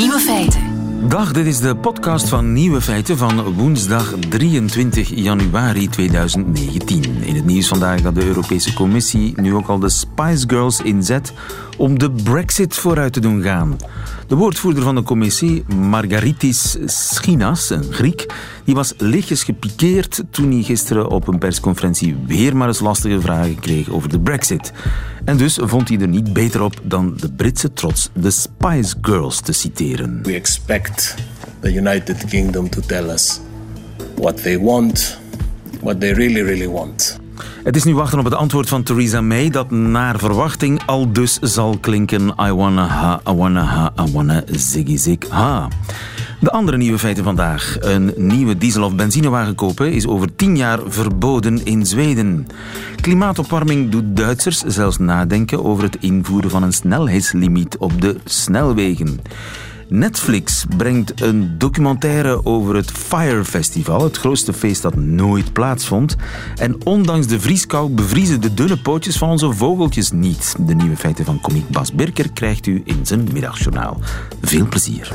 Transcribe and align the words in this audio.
Nieuwe 0.00 0.18
feiten. 0.18 0.60
Dag, 1.08 1.32
dit 1.32 1.46
is 1.46 1.60
de 1.60 1.76
podcast 1.76 2.28
van 2.28 2.52
Nieuwe 2.52 2.80
Feiten 2.80 3.16
van 3.16 3.54
woensdag 3.54 4.14
23 4.28 5.08
januari 5.14 5.88
2019. 5.88 7.04
In 7.22 7.34
het 7.34 7.44
nieuws 7.44 7.68
vandaag 7.68 8.00
dat 8.00 8.14
de 8.14 8.26
Europese 8.26 8.74
Commissie 8.74 9.40
nu 9.40 9.54
ook 9.54 9.66
al 9.66 9.78
de 9.78 9.88
Spice 9.88 10.48
Girls 10.48 10.80
inzet 10.80 11.32
om 11.76 11.98
de 11.98 12.10
Brexit 12.10 12.74
vooruit 12.74 13.12
te 13.12 13.20
doen 13.20 13.42
gaan. 13.42 13.76
De 14.26 14.34
woordvoerder 14.34 14.82
van 14.82 14.94
de 14.94 15.02
commissie, 15.02 15.64
Margaritis 15.76 16.76
Schinas, 16.84 17.70
een 17.70 17.92
Griek, 17.92 18.26
die 18.64 18.74
was 18.74 18.94
lichtjes 18.96 19.44
gepikeerd 19.44 20.22
toen 20.30 20.50
hij 20.50 20.62
gisteren 20.62 21.10
op 21.10 21.28
een 21.28 21.38
persconferentie 21.38 22.16
weer 22.26 22.56
maar 22.56 22.68
eens 22.68 22.80
lastige 22.80 23.20
vragen 23.20 23.60
kreeg 23.60 23.88
over 23.88 24.08
de 24.08 24.20
Brexit. 24.20 24.72
En 25.24 25.36
dus 25.36 25.58
vond 25.62 25.88
hij 25.88 25.98
er 25.98 26.08
niet 26.08 26.32
beter 26.32 26.62
op 26.62 26.80
dan 26.82 27.14
de 27.16 27.32
Britse 27.32 27.72
trots, 27.72 28.10
de 28.12 28.30
Spice 28.30 28.94
Girls, 29.00 29.40
te 29.40 29.52
citeren. 29.52 30.20
We 30.22 30.34
expect 30.34 31.14
the 31.60 31.74
United 31.74 32.24
Kingdom 32.24 32.68
to 32.68 32.80
tell 32.86 33.08
us 33.08 33.40
what 34.16 34.42
they 34.42 34.58
want, 34.58 35.18
what 35.80 36.00
they 36.00 36.12
really, 36.12 36.42
really 36.42 36.68
want. 36.68 37.18
Het 37.64 37.76
is 37.76 37.84
nu 37.84 37.94
wachten 37.94 38.18
op 38.18 38.24
het 38.24 38.34
antwoord 38.34 38.68
van 38.68 38.82
Theresa 38.82 39.20
May 39.20 39.50
dat 39.50 39.70
naar 39.70 40.18
verwachting 40.18 40.82
al 40.86 41.12
dus 41.12 41.38
zal 41.38 41.78
klinken 41.80 42.34
I 42.40 42.52
wanna 42.52 42.86
ha, 42.86 43.20
I 43.28 43.32
wanna 43.32 43.62
ha, 43.62 43.92
I 44.06 44.12
wanna 44.12 44.42
ziggy 44.46 44.96
zig 44.96 45.18
ha. 45.28 45.68
De 46.40 46.50
andere 46.50 46.76
nieuwe 46.76 46.98
feiten 46.98 47.24
vandaag. 47.24 47.76
Een 47.80 48.12
nieuwe 48.16 48.58
diesel- 48.58 48.84
of 48.84 48.94
benzinewagen 48.94 49.54
kopen 49.54 49.92
is 49.92 50.06
over 50.06 50.34
tien 50.36 50.56
jaar 50.56 50.78
verboden 50.86 51.64
in 51.64 51.86
Zweden. 51.86 52.46
Klimaatopwarming 53.00 53.90
doet 53.90 54.16
Duitsers 54.16 54.58
zelfs 54.58 54.98
nadenken 54.98 55.64
over 55.64 55.84
het 55.84 55.96
invoeren 56.00 56.50
van 56.50 56.62
een 56.62 56.72
snelheidslimiet 56.72 57.76
op 57.76 58.00
de 58.00 58.16
snelwegen. 58.24 59.20
Netflix 59.88 60.64
brengt 60.76 61.20
een 61.20 61.58
documentaire 61.58 62.44
over 62.44 62.74
het 62.74 62.90
Fire 62.90 63.44
Festival, 63.44 64.02
het 64.02 64.16
grootste 64.16 64.52
feest 64.52 64.82
dat 64.82 64.96
nooit 64.96 65.52
plaatsvond. 65.52 66.16
En 66.56 66.84
ondanks 66.84 67.26
de 67.26 67.40
vrieskou 67.40 67.90
bevriezen 67.90 68.40
de 68.40 68.54
dunne 68.54 68.76
pootjes 68.76 69.18
van 69.18 69.28
onze 69.28 69.52
vogeltjes 69.52 70.10
niet. 70.10 70.54
De 70.58 70.74
nieuwe 70.74 70.96
feiten 70.96 71.24
van 71.24 71.40
komiek 71.40 71.68
Bas 71.68 71.92
Birker 71.92 72.32
krijgt 72.32 72.66
u 72.66 72.82
in 72.84 73.06
zijn 73.06 73.28
middagjournaal. 73.32 74.00
Veel 74.42 74.66
plezier. 74.68 75.12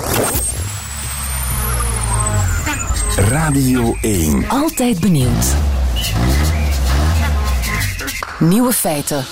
Radio 3.15 3.95
1. 4.01 4.43
Altijd 4.47 4.99
benieuwd. 4.99 5.55
Nieuwe 8.39 8.71
feiten. 8.71 9.23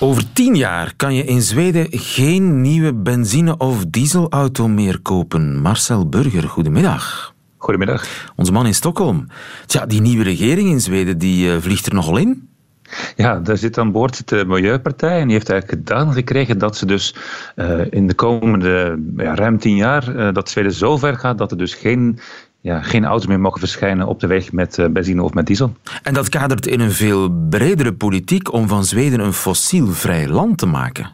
Over 0.00 0.32
tien 0.32 0.54
jaar 0.54 0.92
kan 0.96 1.14
je 1.14 1.24
in 1.24 1.42
Zweden 1.42 1.86
geen 1.90 2.60
nieuwe 2.60 2.94
benzine- 2.94 3.56
of 3.56 3.84
dieselauto 3.86 4.68
meer 4.68 5.00
kopen. 5.00 5.60
Marcel 5.60 6.08
Burger, 6.08 6.42
goedemiddag. 6.42 7.34
Goedemiddag. 7.56 8.32
Onze 8.36 8.52
man 8.52 8.66
in 8.66 8.74
Stockholm. 8.74 9.26
Tja, 9.66 9.86
die 9.86 10.00
nieuwe 10.00 10.24
regering 10.24 10.68
in 10.68 10.80
Zweden 10.80 11.18
die, 11.18 11.46
uh, 11.46 11.56
vliegt 11.60 11.86
er 11.86 11.94
nogal 11.94 12.16
in. 12.16 12.48
Ja, 13.16 13.38
daar 13.40 13.56
zit 13.56 13.78
aan 13.78 13.92
boord 13.92 14.28
de 14.28 14.44
Milieupartij 14.46 15.20
en 15.20 15.24
die 15.24 15.36
heeft 15.36 15.50
eigenlijk 15.50 15.88
gedaan 15.88 16.12
gekregen 16.12 16.58
dat 16.58 16.76
ze 16.76 16.86
dus 16.86 17.14
uh, 17.56 17.80
in 17.90 18.06
de 18.06 18.14
komende 18.14 19.02
ja, 19.16 19.34
ruim 19.34 19.58
tien 19.58 19.76
jaar 19.76 20.16
uh, 20.16 20.32
dat 20.32 20.48
Zweden 20.50 20.72
zo 20.72 20.96
ver 20.96 21.16
gaat 21.16 21.38
dat 21.38 21.50
er 21.50 21.58
dus 21.58 21.74
geen 21.74 22.18
ja, 22.60 22.82
geen 22.82 23.04
auto's 23.04 23.26
meer 23.26 23.40
mogen 23.40 23.60
verschijnen 23.60 24.06
op 24.06 24.20
de 24.20 24.26
weg 24.26 24.52
met 24.52 24.78
uh, 24.78 24.86
benzine 24.86 25.22
of 25.22 25.34
met 25.34 25.46
diesel. 25.46 25.74
En 26.02 26.14
dat 26.14 26.28
kadert 26.28 26.66
in 26.66 26.80
een 26.80 26.92
veel 26.92 27.28
bredere 27.48 27.92
politiek 27.92 28.52
om 28.52 28.68
van 28.68 28.84
Zweden 28.84 29.20
een 29.20 29.32
fossielvrij 29.32 30.28
land 30.28 30.58
te 30.58 30.66
maken. 30.66 31.10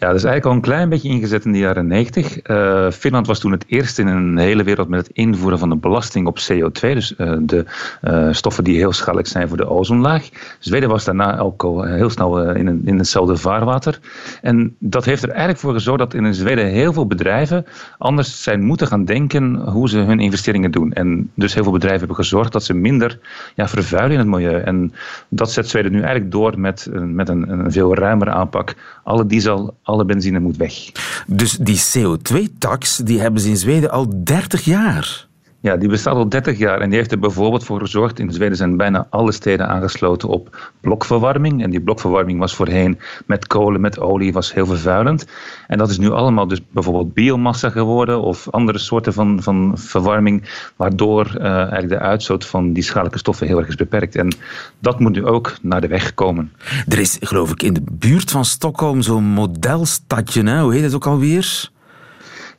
Ja, 0.00 0.06
dat 0.06 0.16
is 0.16 0.24
eigenlijk 0.24 0.44
al 0.44 0.52
een 0.52 0.74
klein 0.74 0.88
beetje 0.88 1.08
ingezet 1.08 1.44
in 1.44 1.52
de 1.52 1.58
jaren 1.58 1.86
90. 1.86 2.50
Uh, 2.50 2.90
Finland 2.90 3.26
was 3.26 3.38
toen 3.38 3.52
het 3.52 3.64
eerste 3.66 4.02
in 4.02 4.06
een 4.06 4.38
hele 4.38 4.62
wereld 4.62 4.88
met 4.88 5.06
het 5.06 5.16
invoeren 5.16 5.58
van 5.58 5.70
een 5.70 5.80
belasting 5.80 6.26
op 6.26 6.38
CO2, 6.38 6.80
dus 6.80 7.14
uh, 7.18 7.36
de 7.40 7.64
uh, 8.02 8.28
stoffen 8.32 8.64
die 8.64 8.76
heel 8.76 8.92
schadelijk 8.92 9.28
zijn 9.28 9.48
voor 9.48 9.56
de 9.56 9.68
ozonlaag. 9.68 10.28
Zweden 10.58 10.88
was 10.88 11.04
daarna 11.04 11.38
ook 11.38 11.64
al 11.64 11.82
heel 11.82 12.10
snel 12.10 12.50
in, 12.50 12.82
in 12.84 12.98
hetzelfde 12.98 13.36
vaarwater. 13.36 13.98
En 14.42 14.76
dat 14.78 15.04
heeft 15.04 15.22
er 15.22 15.28
eigenlijk 15.28 15.58
voor 15.58 15.72
gezorgd 15.72 15.98
dat 15.98 16.14
in 16.14 16.34
Zweden 16.34 16.66
heel 16.66 16.92
veel 16.92 17.06
bedrijven 17.06 17.66
anders 17.98 18.42
zijn 18.42 18.62
moeten 18.62 18.86
gaan 18.86 19.04
denken 19.04 19.54
hoe 19.54 19.88
ze 19.88 19.98
hun 19.98 20.20
investeringen 20.20 20.70
doen. 20.70 20.92
En 20.92 21.30
dus 21.34 21.54
heel 21.54 21.62
veel 21.62 21.72
bedrijven 21.72 21.98
hebben 21.98 22.16
gezorgd 22.16 22.52
dat 22.52 22.64
ze 22.64 22.74
minder 22.74 23.18
ja, 23.54 23.68
vervuilen 23.68 24.12
in 24.12 24.18
het 24.18 24.28
milieu. 24.28 24.60
En 24.60 24.92
dat 25.28 25.52
zet 25.52 25.68
Zweden 25.68 25.92
nu 25.92 26.00
eigenlijk 26.00 26.30
door 26.30 26.60
met, 26.60 26.90
met 26.92 27.28
een, 27.28 27.50
een 27.50 27.72
veel 27.72 27.94
ruimere 27.94 28.30
aanpak. 28.30 28.74
Alle 29.02 29.26
diesel 29.26 29.74
alle 29.88 30.04
benzine 30.04 30.40
moet 30.40 30.56
weg. 30.56 30.92
Dus 31.26 31.52
die 31.52 31.80
CO2-tax 31.80 32.96
die 32.96 33.20
hebben 33.20 33.40
ze 33.40 33.48
in 33.48 33.56
Zweden 33.56 33.90
al 33.90 34.06
30 34.24 34.64
jaar? 34.64 35.27
Ja, 35.60 35.76
die 35.76 35.88
bestaat 35.88 36.14
al 36.14 36.28
30 36.28 36.58
jaar 36.58 36.80
en 36.80 36.88
die 36.88 36.98
heeft 36.98 37.12
er 37.12 37.18
bijvoorbeeld 37.18 37.64
voor 37.64 37.80
gezorgd. 37.80 38.18
In 38.18 38.32
Zweden 38.32 38.56
zijn 38.56 38.76
bijna 38.76 39.06
alle 39.10 39.32
steden 39.32 39.68
aangesloten 39.68 40.28
op 40.28 40.72
blokverwarming. 40.80 41.62
En 41.62 41.70
die 41.70 41.80
blokverwarming 41.80 42.38
was 42.38 42.54
voorheen 42.54 42.98
met 43.26 43.46
kolen, 43.46 43.80
met 43.80 44.00
olie, 44.00 44.32
was 44.32 44.54
heel 44.54 44.66
vervuilend. 44.66 45.26
En 45.66 45.78
dat 45.78 45.90
is 45.90 45.98
nu 45.98 46.10
allemaal 46.10 46.48
dus 46.48 46.60
bijvoorbeeld 46.70 47.14
biomassa 47.14 47.70
geworden 47.70 48.20
of 48.20 48.48
andere 48.50 48.78
soorten 48.78 49.12
van, 49.12 49.42
van 49.42 49.72
verwarming, 49.74 50.70
waardoor 50.76 51.34
uh, 51.36 51.44
eigenlijk 51.44 51.88
de 51.88 51.98
uitstoot 51.98 52.46
van 52.46 52.72
die 52.72 52.82
schadelijke 52.82 53.18
stoffen 53.18 53.46
heel 53.46 53.58
erg 53.58 53.68
is 53.68 53.74
beperkt. 53.74 54.16
En 54.16 54.34
dat 54.78 55.00
moet 55.00 55.12
nu 55.12 55.26
ook 55.26 55.56
naar 55.62 55.80
de 55.80 55.88
weg 55.88 56.14
komen. 56.14 56.52
Er 56.88 56.98
is, 56.98 57.16
geloof 57.20 57.50
ik, 57.50 57.62
in 57.62 57.72
de 57.72 57.82
buurt 57.92 58.30
van 58.30 58.44
Stockholm 58.44 59.02
zo'n 59.02 59.24
modelstadje, 59.24 60.60
hoe 60.60 60.74
heet 60.74 60.82
het 60.82 60.94
ook 60.94 61.06
alweer? 61.06 61.70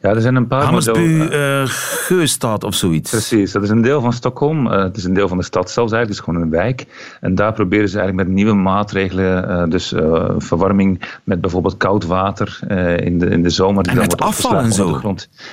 Ja, 0.02 0.10
er 0.10 0.22
zijn 0.22 0.36
een 0.36 0.48
paar 0.48 0.64
Hammersbu 0.64 1.30
uh, 1.32 1.62
Geustad 1.66 2.64
of 2.64 2.76
zoiets. 2.76 3.12
Precies, 3.12 3.52
dat 3.52 3.64
is 3.64 3.70
een 3.70 3.82
deel 3.82 4.02
van 4.02 4.14
Stockholm. 4.14 4.68
Uh, 4.68 4.84
het 4.84 4.98
is 4.98 5.04
een 5.04 5.14
deel 5.14 5.28
van 5.28 5.38
de 5.38 5.44
stad 5.44 5.72
zelfs 5.72 5.92
eigenlijk. 5.92 6.08
Het 6.10 6.30
is 6.30 6.34
gewoon 6.34 6.42
een 6.42 6.64
wijk. 6.64 6.86
En 7.22 7.36
daar 7.36 7.54
proberen 7.54 7.90
ze 7.90 7.98
eigenlijk 7.98 8.28
met 8.28 8.38
nieuwe 8.38 8.54
maatregelen, 8.54 9.50
uh, 9.50 9.64
dus 9.70 9.94
verwarming 10.38 11.20
met 11.24 11.42
bijvoorbeeld 11.42 11.78
koud 11.78 12.06
water 12.06 12.60
in, 13.04 13.20
de, 13.20 13.26
in 13.26 13.44
de 13.44 13.50
zomer. 13.50 13.88
En 13.88 13.98
met 13.98 14.22
afval 14.22 14.56
en 14.56 14.72
zo. 14.72 15.02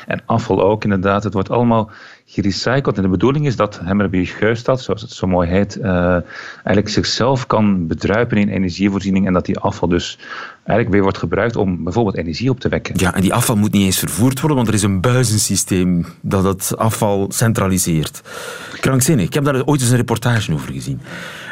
En 0.06 0.22
afval 0.26 0.62
ook 0.62 0.84
inderdaad. 0.84 1.24
Het 1.24 1.32
wordt 1.32 1.50
allemaal 1.50 1.90
gerecycled. 2.26 2.96
En 2.96 3.02
de 3.02 3.08
bedoeling 3.08 3.46
is 3.46 3.56
dat 3.56 3.80
Hammerby 3.84 4.24
Geustad, 4.24 4.80
zoals 4.80 5.02
het 5.02 5.10
zo 5.10 5.26
mooi 5.26 5.48
heet, 5.48 5.80
eigenlijk 5.80 6.88
zichzelf 6.88 7.46
kan 7.46 7.86
bedruipen 7.86 8.36
in 8.36 8.48
energievoorziening 8.48 9.26
en 9.26 9.32
dat 9.32 9.46
die 9.46 9.58
afval 9.58 9.88
dus 9.88 10.18
eigenlijk 10.56 10.90
weer 10.90 11.02
wordt 11.02 11.18
gebruikt 11.18 11.56
om 11.56 11.84
bijvoorbeeld 11.84 12.16
energie 12.16 12.50
op 12.50 12.60
te 12.60 12.68
wekken. 12.68 12.94
Ja, 12.98 13.14
en 13.14 13.20
die 13.20 13.34
afval 13.34 13.56
moet 13.56 13.72
niet 13.72 13.84
eens 13.84 13.98
vervoerd 13.98 14.40
worden, 14.40 14.56
want 14.56 14.68
er 14.68 14.74
is 14.74 14.82
een 14.82 15.00
buizensysteem 15.00 16.06
dat 16.20 16.44
het 16.44 16.76
afval 16.76 17.26
centraliseert. 17.28 18.22
Krankzinnig. 18.80 19.26
Ik 19.26 19.34
heb 19.34 19.44
daar 19.44 19.64
ooit 19.64 19.80
eens 19.80 19.90
een 19.90 19.96
reportage 19.96 20.52
over 20.52 20.72
gezien. 20.72 21.00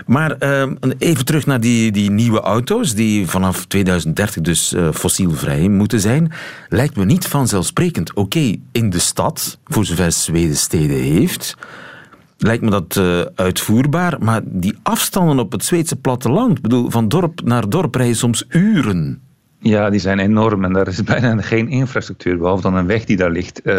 Maar 0.07 0.37
uh, 0.41 0.73
even 0.99 1.25
terug 1.25 1.47
naar 1.47 1.61
die, 1.61 1.93
die 1.93 2.11
nieuwe 2.11 2.41
auto's, 2.41 2.95
die 2.95 3.27
vanaf 3.27 3.65
2030 3.65 4.43
dus 4.43 4.73
uh, 4.73 4.89
fossielvrij 4.93 5.69
moeten 5.69 6.01
zijn. 6.01 6.33
Lijkt 6.69 6.97
me 6.97 7.05
niet 7.05 7.27
vanzelfsprekend. 7.27 8.15
Oké, 8.15 8.57
in 8.73 8.91
de 8.91 8.99
stad, 8.99 9.59
voor 9.65 9.85
zover 9.85 10.13
Zweden 10.13 10.57
steden 10.57 10.97
heeft, 10.97 11.57
lijkt 12.39 12.63
me 12.63 12.71
dat 12.71 12.97
uh, 12.97 13.21
uitvoerbaar. 13.35 14.17
Maar 14.21 14.41
die 14.45 14.79
afstanden 14.83 15.39
op 15.39 15.53
het 15.53 15.65
Zweedse 15.65 15.97
platteland, 15.97 16.61
bedoel, 16.61 16.91
van 16.91 17.09
dorp 17.09 17.41
naar 17.45 17.69
dorp 17.69 17.95
rijden 17.95 18.17
soms 18.17 18.45
uren. 18.49 19.23
Ja, 19.67 19.91
die 19.91 20.01
zijn 20.01 20.19
enorm 20.19 20.65
en 20.65 20.73
daar 20.73 20.89
is 20.89 21.03
bijna 21.15 21.43
geen 21.43 21.69
infrastructuur, 21.69 22.39
behalve 22.39 22.63
dan 22.63 22.75
een 22.75 22.87
weg 22.87 23.05
die 23.05 23.17
daar 23.17 23.31
ligt. 23.31 23.61
Uh, 23.67 23.75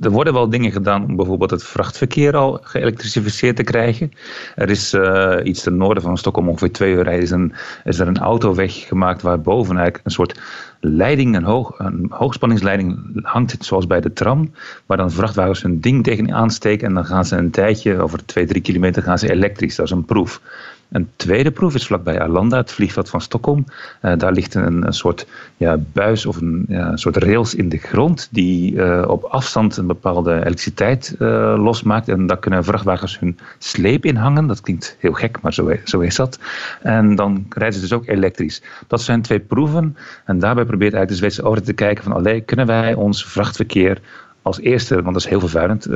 er 0.00 0.10
worden 0.10 0.32
wel 0.32 0.48
dingen 0.48 0.72
gedaan 0.72 1.04
om 1.04 1.16
bijvoorbeeld 1.16 1.50
het 1.50 1.64
vrachtverkeer 1.64 2.36
al 2.36 2.60
geëlektrificeerd 2.62 3.56
te 3.56 3.62
krijgen. 3.62 4.10
Er 4.56 4.70
is 4.70 4.94
uh, 4.94 5.36
iets 5.42 5.62
ten 5.62 5.76
noorden 5.76 6.02
van 6.02 6.18
Stockholm, 6.18 6.48
ongeveer 6.48 6.72
twee 6.72 6.92
uur 6.92 7.02
rijden, 7.02 7.52
is 7.84 7.98
er 7.98 8.06
een 8.06 8.18
autoweg 8.18 8.74
gemaakt 8.74 9.22
waar 9.22 9.40
boven 9.40 9.74
eigenlijk 9.74 10.04
een 10.04 10.10
soort 10.10 10.40
leiding, 10.80 11.36
een, 11.36 11.44
hoog, 11.44 11.78
een 11.78 12.06
hoogspanningsleiding 12.10 13.20
hangt, 13.22 13.64
zoals 13.64 13.86
bij 13.86 14.00
de 14.00 14.12
tram, 14.12 14.52
waar 14.86 14.96
dan 14.96 15.10
vrachtwagens 15.10 15.62
hun 15.62 15.80
ding 15.80 16.04
tegen 16.04 16.34
aansteken 16.34 16.88
en 16.88 16.94
dan 16.94 17.04
gaan 17.04 17.24
ze 17.24 17.36
een 17.36 17.50
tijdje, 17.50 18.00
over 18.00 18.24
twee, 18.24 18.46
drie 18.46 18.62
kilometer, 18.62 19.02
gaan 19.02 19.18
ze 19.18 19.30
elektrisch. 19.30 19.76
Dat 19.76 19.86
is 19.86 19.92
een 19.92 20.04
proef. 20.04 20.40
Een 20.88 21.08
tweede 21.16 21.50
proef 21.50 21.74
is 21.74 21.86
vlakbij 21.86 22.20
Arlanda, 22.20 22.56
het 22.56 22.72
vliegveld 22.72 23.08
van 23.08 23.20
Stockholm. 23.20 23.64
Uh, 24.02 24.12
daar 24.16 24.32
ligt 24.32 24.54
een, 24.54 24.86
een 24.86 24.92
soort 24.92 25.26
ja, 25.56 25.76
buis 25.92 26.26
of 26.26 26.36
een, 26.36 26.64
ja, 26.68 26.96
soort 26.96 27.16
rails 27.16 27.54
in 27.54 27.68
de 27.68 27.76
grond 27.76 28.28
die 28.30 28.72
uh, 28.72 29.04
op 29.08 29.24
afstand 29.24 29.76
een 29.76 29.86
bepaalde 29.86 30.34
elektriciteit 30.34 31.14
uh, 31.18 31.54
losmaakt. 31.58 32.08
En 32.08 32.26
daar 32.26 32.38
kunnen 32.38 32.64
vrachtwagens 32.64 33.18
hun 33.18 33.38
sleep 33.58 34.04
in 34.04 34.16
hangen. 34.16 34.46
Dat 34.46 34.60
klinkt 34.60 34.96
heel 34.98 35.12
gek, 35.12 35.40
maar 35.40 35.54
zo, 35.54 35.72
zo 35.84 36.00
is 36.00 36.16
dat. 36.16 36.38
En 36.82 37.14
dan 37.14 37.46
rijden 37.48 37.74
ze 37.74 37.80
dus 37.80 37.92
ook 37.92 38.06
elektrisch. 38.06 38.62
Dat 38.86 39.02
zijn 39.02 39.22
twee 39.22 39.40
proeven. 39.40 39.96
En 40.24 40.38
daarbij 40.38 40.64
probeert 40.64 40.92
eigenlijk 40.92 41.08
de 41.08 41.16
Zweedse 41.16 41.42
overheid 41.42 41.66
te 41.66 41.84
kijken 41.84 42.04
van 42.04 42.12
alleen 42.12 42.44
kunnen 42.44 42.66
wij 42.66 42.94
ons 42.94 43.24
vrachtverkeer 43.24 44.00
als 44.42 44.60
eerste, 44.60 44.94
want 44.94 45.14
dat 45.14 45.24
is 45.24 45.28
heel 45.28 45.40
vervuilend, 45.40 45.86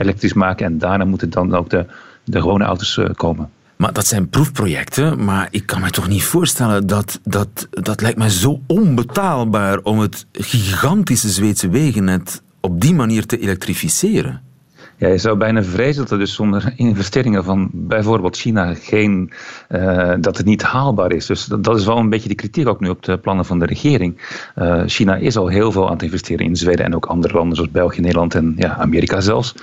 elektrisch 0.00 0.32
maken. 0.32 0.66
En 0.66 0.78
daarna 0.78 1.04
moeten 1.04 1.30
dan 1.30 1.54
ook 1.54 1.70
de, 1.70 1.86
de 2.24 2.40
gewone 2.40 2.64
auto's 2.64 3.00
komen. 3.16 3.50
Maar 3.80 3.92
dat 3.92 4.06
zijn 4.06 4.28
proefprojecten, 4.28 5.24
maar 5.24 5.48
ik 5.50 5.66
kan 5.66 5.80
me 5.80 5.90
toch 5.90 6.08
niet 6.08 6.22
voorstellen 6.22 6.86
dat 6.86 7.20
dat, 7.22 7.68
dat 7.70 8.00
lijkt 8.00 8.18
mij 8.18 8.28
zo 8.28 8.60
onbetaalbaar 8.66 9.78
om 9.78 9.98
het 9.98 10.26
gigantische 10.32 11.28
Zweedse 11.28 11.68
wegennet 11.68 12.42
op 12.60 12.80
die 12.80 12.94
manier 12.94 13.26
te 13.26 13.38
elektrificeren. 13.38 14.42
Ja, 15.00 15.08
je 15.08 15.18
zou 15.18 15.36
bijna 15.36 15.62
vrezen 15.62 16.02
dat 16.02 16.10
er 16.10 16.18
dus 16.18 16.34
zonder 16.34 16.72
investeringen 16.76 17.44
van 17.44 17.68
bijvoorbeeld 17.72 18.36
China 18.36 18.74
geen, 18.74 19.32
uh, 19.68 20.14
dat 20.20 20.36
het 20.36 20.46
niet 20.46 20.62
haalbaar 20.62 21.12
is. 21.12 21.26
Dus 21.26 21.44
dat, 21.44 21.76
is 21.76 21.84
wel 21.84 21.96
een 21.96 22.08
beetje 22.08 22.28
de 22.28 22.34
kritiek 22.34 22.68
ook 22.68 22.80
nu 22.80 22.88
op 22.88 23.02
de 23.02 23.18
plannen 23.18 23.44
van 23.44 23.58
de 23.58 23.66
regering. 23.66 24.40
Uh, 24.56 24.82
China 24.86 25.16
is 25.16 25.36
al 25.36 25.46
heel 25.46 25.72
veel 25.72 25.86
aan 25.86 25.92
het 25.92 26.02
investeren 26.02 26.46
in 26.46 26.56
Zweden 26.56 26.84
en 26.84 26.94
ook 26.94 27.06
andere 27.06 27.34
landen 27.34 27.56
zoals 27.56 27.70
België, 27.70 28.00
Nederland 28.00 28.34
en 28.34 28.54
ja, 28.56 28.76
Amerika 28.76 29.20
zelfs. 29.20 29.54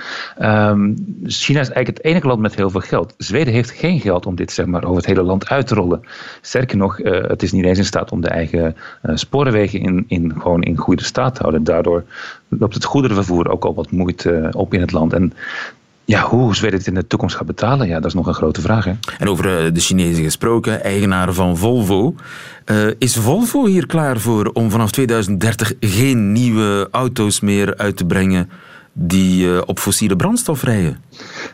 Um, 0.42 0.94
China 1.24 1.60
is 1.60 1.70
eigenlijk 1.70 1.96
het 1.96 2.04
enige 2.04 2.26
land 2.26 2.40
met 2.40 2.54
heel 2.54 2.70
veel 2.70 2.80
geld. 2.80 3.14
Zweden 3.18 3.52
heeft 3.52 3.70
geen 3.70 4.00
geld 4.00 4.26
om 4.26 4.34
dit 4.34 4.52
zeg 4.52 4.66
maar, 4.66 4.84
over 4.84 4.96
het 4.96 5.06
hele 5.06 5.22
land 5.22 5.48
uit 5.48 5.66
te 5.66 5.74
rollen. 5.74 6.00
Sterker 6.40 6.76
nog, 6.76 6.98
uh, 6.98 7.22
het 7.22 7.42
is 7.42 7.52
niet 7.52 7.64
eens 7.64 7.78
in 7.78 7.84
staat 7.84 8.12
om 8.12 8.20
de 8.20 8.28
eigen 8.28 8.76
sporenwegen 9.02 9.80
in, 9.80 10.04
in, 10.08 10.32
gewoon 10.38 10.62
in 10.62 10.76
goede 10.76 11.04
staat 11.04 11.34
te 11.34 11.40
houden. 11.40 11.64
Daardoor 11.64 12.04
loopt 12.48 12.74
het 12.74 12.84
goederenvervoer 12.84 13.50
ook 13.50 13.64
al 13.64 13.74
wat 13.74 13.90
moeite 13.90 14.48
op 14.52 14.74
in 14.74 14.80
het 14.80 14.92
land. 14.92 15.12
En 15.12 15.32
ja, 16.08 16.22
hoe 16.22 16.54
Zweden 16.54 16.78
het 16.78 16.86
in 16.88 16.94
de 16.94 17.06
toekomst 17.06 17.36
gaat 17.36 17.46
betalen, 17.46 17.88
ja, 17.88 17.94
dat 17.94 18.04
is 18.04 18.14
nog 18.14 18.26
een 18.26 18.34
grote 18.34 18.60
vraag. 18.60 18.84
Hè? 18.84 18.92
En 19.18 19.28
over 19.28 19.64
eh, 19.64 19.72
de 19.72 19.80
Chinezen 19.80 20.24
gesproken, 20.24 20.82
eigenaar 20.82 21.32
van 21.32 21.56
Volvo. 21.56 22.14
Uh, 22.66 22.90
is 22.98 23.16
Volvo 23.16 23.66
hier 23.66 23.86
klaar 23.86 24.20
voor 24.20 24.50
om 24.52 24.70
vanaf 24.70 24.90
2030 24.90 25.72
geen 25.80 26.32
nieuwe 26.32 26.88
auto's 26.90 27.40
meer 27.40 27.76
uit 27.76 27.96
te 27.96 28.04
brengen 28.04 28.50
die 29.00 29.46
uh, 29.46 29.60
op 29.66 29.78
fossiele 29.78 30.16
brandstof 30.16 30.62
rijden? 30.62 31.02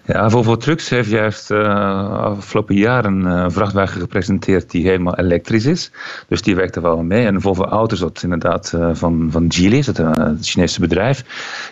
Ja, 0.07 0.31
Volvo 0.31 0.57
Trucks 0.57 0.89
heeft 0.89 1.11
juist 1.11 1.51
uh, 1.51 2.11
afgelopen 2.11 2.75
jaar 2.75 3.05
een 3.05 3.21
uh, 3.21 3.45
vrachtwagen 3.49 4.01
gepresenteerd 4.01 4.71
die 4.71 4.87
helemaal 4.89 5.17
elektrisch 5.17 5.65
is. 5.65 5.91
Dus 6.29 6.43
die 6.43 6.55
werkt 6.55 6.77
er 6.77 6.83
wel 6.83 7.03
mee. 7.03 7.27
En 7.27 7.41
Volvo 7.41 7.65
Auto's, 7.65 7.99
dat 7.99 8.23
inderdaad 8.23 8.75
van, 8.93 9.29
van 9.31 9.45
Geely 9.49 9.77
is, 9.77 9.87
het, 9.87 10.03
Chinese 10.41 10.81
bedrijf. 10.81 11.25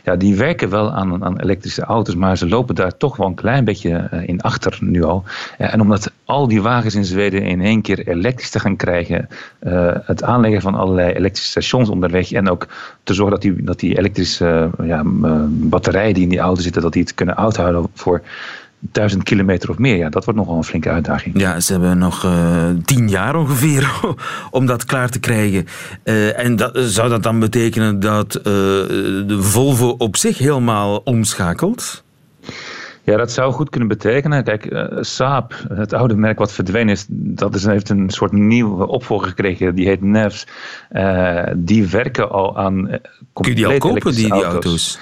Ja, 0.05 0.17
die 0.17 0.37
werken 0.37 0.71
wel 0.71 0.93
aan, 0.93 1.25
aan 1.25 1.41
elektrische 1.41 1.83
auto's, 1.83 2.15
maar 2.15 2.37
ze 2.37 2.49
lopen 2.49 2.75
daar 2.75 2.97
toch 2.97 3.17
wel 3.17 3.27
een 3.27 3.35
klein 3.35 3.65
beetje 3.65 4.25
in 4.27 4.41
achter 4.41 4.79
nu 4.81 5.03
al. 5.03 5.25
En 5.59 5.81
omdat 5.81 6.13
al 6.25 6.49
die 6.49 6.63
wagens 6.63 6.95
in 6.95 7.05
Zweden 7.05 7.43
in 7.43 7.61
één 7.61 7.83
keer 7.83 8.09
elektrisch 8.09 8.51
te 8.51 8.61
gaan 8.61 8.77
krijgen, 8.77 9.29
het 10.05 10.23
aanleggen 10.23 10.61
van 10.61 10.75
allerlei 10.75 11.13
elektrische 11.13 11.51
stations 11.51 11.89
onderweg 11.89 12.33
en 12.33 12.51
ook 12.51 12.67
te 13.03 13.15
zorgen 13.15 13.41
dat 13.41 13.43
die, 13.43 13.65
dat 13.65 13.81
die 13.81 13.99
elektrische 13.99 14.71
ja, 14.83 15.03
batterijen 15.69 16.15
die 16.15 16.23
in 16.23 16.29
die 16.29 16.39
auto 16.39 16.61
zitten, 16.61 16.83
dat 16.83 16.93
die 16.93 17.03
het 17.03 17.15
kunnen 17.15 17.37
uithouden 17.37 17.91
voor 17.95 18.23
duizend 18.91 19.23
kilometer 19.23 19.71
of 19.71 19.79
meer. 19.79 19.97
Ja, 19.97 20.09
dat 20.09 20.25
wordt 20.25 20.41
nogal 20.41 20.57
een 20.57 20.65
flinke 20.65 20.91
uitdaging. 20.91 21.41
Ja, 21.41 21.61
ze 21.61 21.73
hebben 21.73 21.99
nog 21.99 22.25
uh, 22.25 22.69
tien 22.85 23.09
jaar 23.09 23.37
ongeveer 23.37 23.93
om 24.51 24.67
dat 24.67 24.85
klaar 24.85 25.09
te 25.09 25.21
krijgen. 25.21 25.67
Uh, 26.05 26.39
en 26.39 26.57
dat, 26.57 26.79
zou 26.79 27.09
dat 27.09 27.23
dan 27.23 27.39
betekenen 27.39 28.01
dat 28.01 28.37
uh, 28.37 28.45
de 28.45 29.39
Volvo 29.41 29.89
op 29.89 30.17
zich 30.17 30.39
helemaal 30.39 30.97
omschakelt? 30.97 32.03
Ja, 33.05 33.17
dat 33.17 33.33
zou 33.33 33.53
goed 33.53 33.71
kunnen 33.71 33.89
betekenen. 33.89 34.45
Kijk, 34.45 34.73
uh, 34.73 34.87
Saab, 35.01 35.55
het 35.75 35.93
oude 35.93 36.17
merk 36.17 36.39
wat 36.39 36.53
verdwenen 36.53 36.95
is, 36.95 37.07
dat 37.09 37.55
is, 37.55 37.65
heeft 37.65 37.89
een 37.89 38.11
soort 38.11 38.33
nieuwe 38.33 38.87
opvolger 38.87 39.29
gekregen. 39.29 39.75
Die 39.75 39.87
heet 39.87 40.03
NEVS. 40.03 40.47
Uh, 40.93 41.43
die 41.57 41.87
werken 41.87 42.31
al 42.31 42.59
aan. 42.59 42.89
Kun 43.33 43.49
je 43.49 43.55
die 43.55 43.67
al 43.67 43.79
kopen, 43.79 44.15
die, 44.15 44.33
die 44.33 44.45
auto's? 44.45 44.99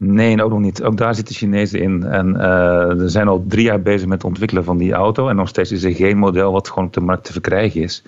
Nee, 0.00 0.42
ook 0.42 0.50
nog 0.50 0.60
niet. 0.60 0.82
Ook 0.82 0.96
daar 0.96 1.14
zitten 1.14 1.34
Chinezen 1.34 1.80
in. 1.80 2.02
En 2.04 2.36
er 2.36 3.10
zijn 3.10 3.28
al 3.28 3.44
drie 3.48 3.64
jaar 3.64 3.82
bezig 3.82 4.08
met 4.08 4.22
het 4.22 4.30
ontwikkelen 4.30 4.64
van 4.64 4.76
die 4.76 4.92
auto. 4.92 5.28
En 5.28 5.36
nog 5.36 5.48
steeds 5.48 5.72
is 5.72 5.84
er 5.84 5.94
geen 5.94 6.18
model 6.18 6.52
wat 6.52 6.68
gewoon 6.68 6.84
op 6.84 6.92
de 6.92 7.00
markt 7.00 7.24
te 7.24 7.32
verkrijgen 7.32 7.82
is. 7.82 8.02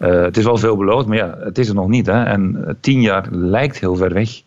Uh, 0.00 0.22
het 0.22 0.36
is 0.36 0.44
wel 0.44 0.56
veel 0.56 0.76
beloofd, 0.76 1.06
maar 1.06 1.16
ja, 1.16 1.36
het 1.38 1.58
is 1.58 1.68
er 1.68 1.74
nog 1.74 1.88
niet. 1.88 2.06
Hè. 2.06 2.22
En 2.22 2.76
tien 2.80 3.00
jaar 3.00 3.28
lijkt 3.30 3.78
heel 3.80 3.96
ver 3.96 4.12
weg. 4.12 4.42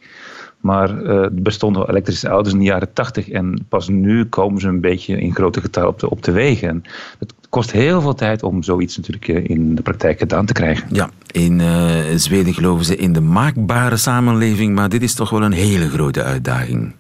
Maar 0.60 1.02
uh, 1.02 1.24
er 1.24 1.42
bestonden 1.42 1.90
elektrische 1.90 2.28
auto's 2.28 2.54
in 2.54 2.60
de 2.60 2.66
jaren 2.66 2.94
tachtig. 2.94 3.30
En 3.30 3.66
pas 3.70 3.88
nu 3.88 4.26
komen 4.26 4.62
ze 4.62 4.68
een 4.68 4.82
beetje 4.82 5.20
in 5.20 5.36
grote 5.36 5.62
getallen 5.62 5.90
op 5.90 6.00
de, 6.00 6.10
op 6.10 6.24
de 6.24 6.32
wegen. 6.32 6.70
En 6.70 6.84
het 7.20 7.34
kost 7.50 7.72
heel 7.72 8.02
veel 8.02 8.14
tijd 8.14 8.44
om 8.44 8.64
zoiets 8.64 8.98
natuurlijk 8.98 9.28
in 9.28 9.76
de 9.76 9.82
praktijk 9.82 10.20
gedaan 10.20 10.46
te 10.46 10.54
krijgen. 10.54 10.88
Ja, 10.92 11.10
in 11.32 11.60
uh, 11.60 11.90
Zweden 12.16 12.54
geloven 12.54 12.86
ze 12.86 12.96
in 12.96 13.14
de 13.14 13.22
maakbare 13.22 13.98
samenleving, 13.98 14.76
maar 14.76 14.90
dit 14.90 15.02
is 15.02 15.14
toch 15.14 15.30
wel 15.30 15.44
een 15.44 15.52
hele 15.52 15.90
grote 15.90 16.24
uitdaging. 16.24 16.94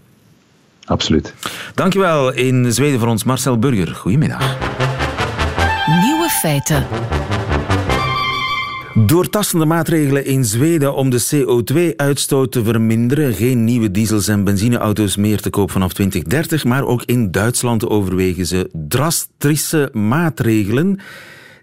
Absoluut. 0.85 1.33
Dankjewel 1.73 2.33
in 2.33 2.73
Zweden 2.73 2.99
voor 2.99 3.07
ons 3.07 3.23
Marcel 3.23 3.59
Burger. 3.59 3.95
Goedemiddag. 3.95 4.57
Nieuwe 6.01 6.29
feiten. 6.29 6.85
Doortastende 9.05 9.65
maatregelen 9.65 10.25
in 10.25 10.45
Zweden 10.45 10.95
om 10.95 11.09
de 11.09 11.27
CO2-uitstoot 11.35 12.51
te 12.51 12.63
verminderen. 12.63 13.33
Geen 13.33 13.63
nieuwe 13.63 13.91
diesels- 13.91 14.27
en 14.27 14.43
benzineauto's 14.43 15.15
meer 15.15 15.41
te 15.41 15.49
koop 15.49 15.71
vanaf 15.71 15.93
2030. 15.93 16.63
Maar 16.63 16.85
ook 16.85 17.03
in 17.05 17.31
Duitsland 17.31 17.87
overwegen 17.87 18.45
ze 18.45 18.69
drastische 18.87 19.89
maatregelen 19.93 20.99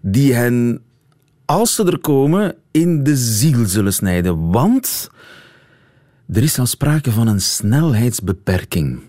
die 0.03 0.35
hen, 0.35 0.83
als 1.45 1.75
ze 1.75 1.85
er 1.85 1.99
komen, 1.99 2.55
in 2.71 3.03
de 3.03 3.17
ziel 3.17 3.67
zullen 3.67 3.93
snijden. 3.93 4.51
Want 4.51 5.11
er 6.33 6.43
is 6.43 6.59
al 6.59 6.67
sprake 6.67 7.11
van 7.11 7.27
een 7.27 7.41
snelheidsbeperking 7.41 9.01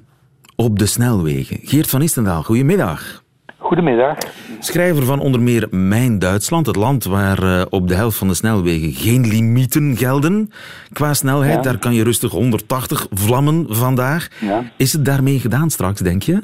op 0.55 0.79
de 0.79 0.85
snelwegen. 0.85 1.59
Geert 1.61 1.89
van 1.89 2.01
Istendaal, 2.01 2.43
goedemiddag. 2.43 3.25
Goedemiddag. 3.59 4.17
Schrijver 4.59 5.03
van 5.03 5.19
onder 5.19 5.41
meer 5.41 5.67
Mijn 5.71 6.19
Duitsland, 6.19 6.65
het 6.65 6.75
land 6.75 7.05
waar 7.05 7.43
uh, 7.43 7.61
op 7.69 7.87
de 7.87 7.95
helft 7.95 8.17
van 8.17 8.27
de 8.27 8.33
snelwegen 8.33 8.91
geen 8.91 9.27
limieten 9.27 9.95
gelden 9.95 10.49
qua 10.93 11.13
snelheid. 11.13 11.53
Ja. 11.53 11.61
Daar 11.61 11.79
kan 11.79 11.93
je 11.93 12.03
rustig 12.03 12.31
180 12.31 13.07
vlammen 13.11 13.65
vandaag. 13.67 14.27
Ja. 14.41 14.61
Is 14.77 14.93
het 14.93 15.05
daarmee 15.05 15.39
gedaan 15.39 15.69
straks, 15.69 15.99
denk 15.99 16.21
je? 16.21 16.43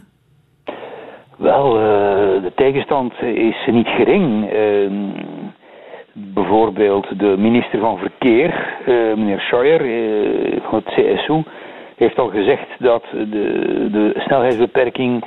Wel, 1.38 1.80
uh, 1.80 1.83
de 2.44 2.51
tegenstand 2.56 3.13
is 3.21 3.68
niet 3.71 3.88
gering. 3.88 4.54
Uh, 4.54 4.92
bijvoorbeeld 6.13 7.19
de 7.19 7.36
minister 7.38 7.80
van 7.80 7.98
Verkeer, 7.98 8.77
uh, 8.80 8.88
meneer 9.15 9.39
Scheuer 9.39 9.80
van 10.69 10.81
het 10.83 10.94
CSU, 10.94 11.44
heeft 11.95 12.19
al 12.19 12.30
gezegd 12.30 12.68
dat 12.80 13.04
de, 13.12 13.88
de 13.92 14.13
snelheidsbeperking 14.15 15.24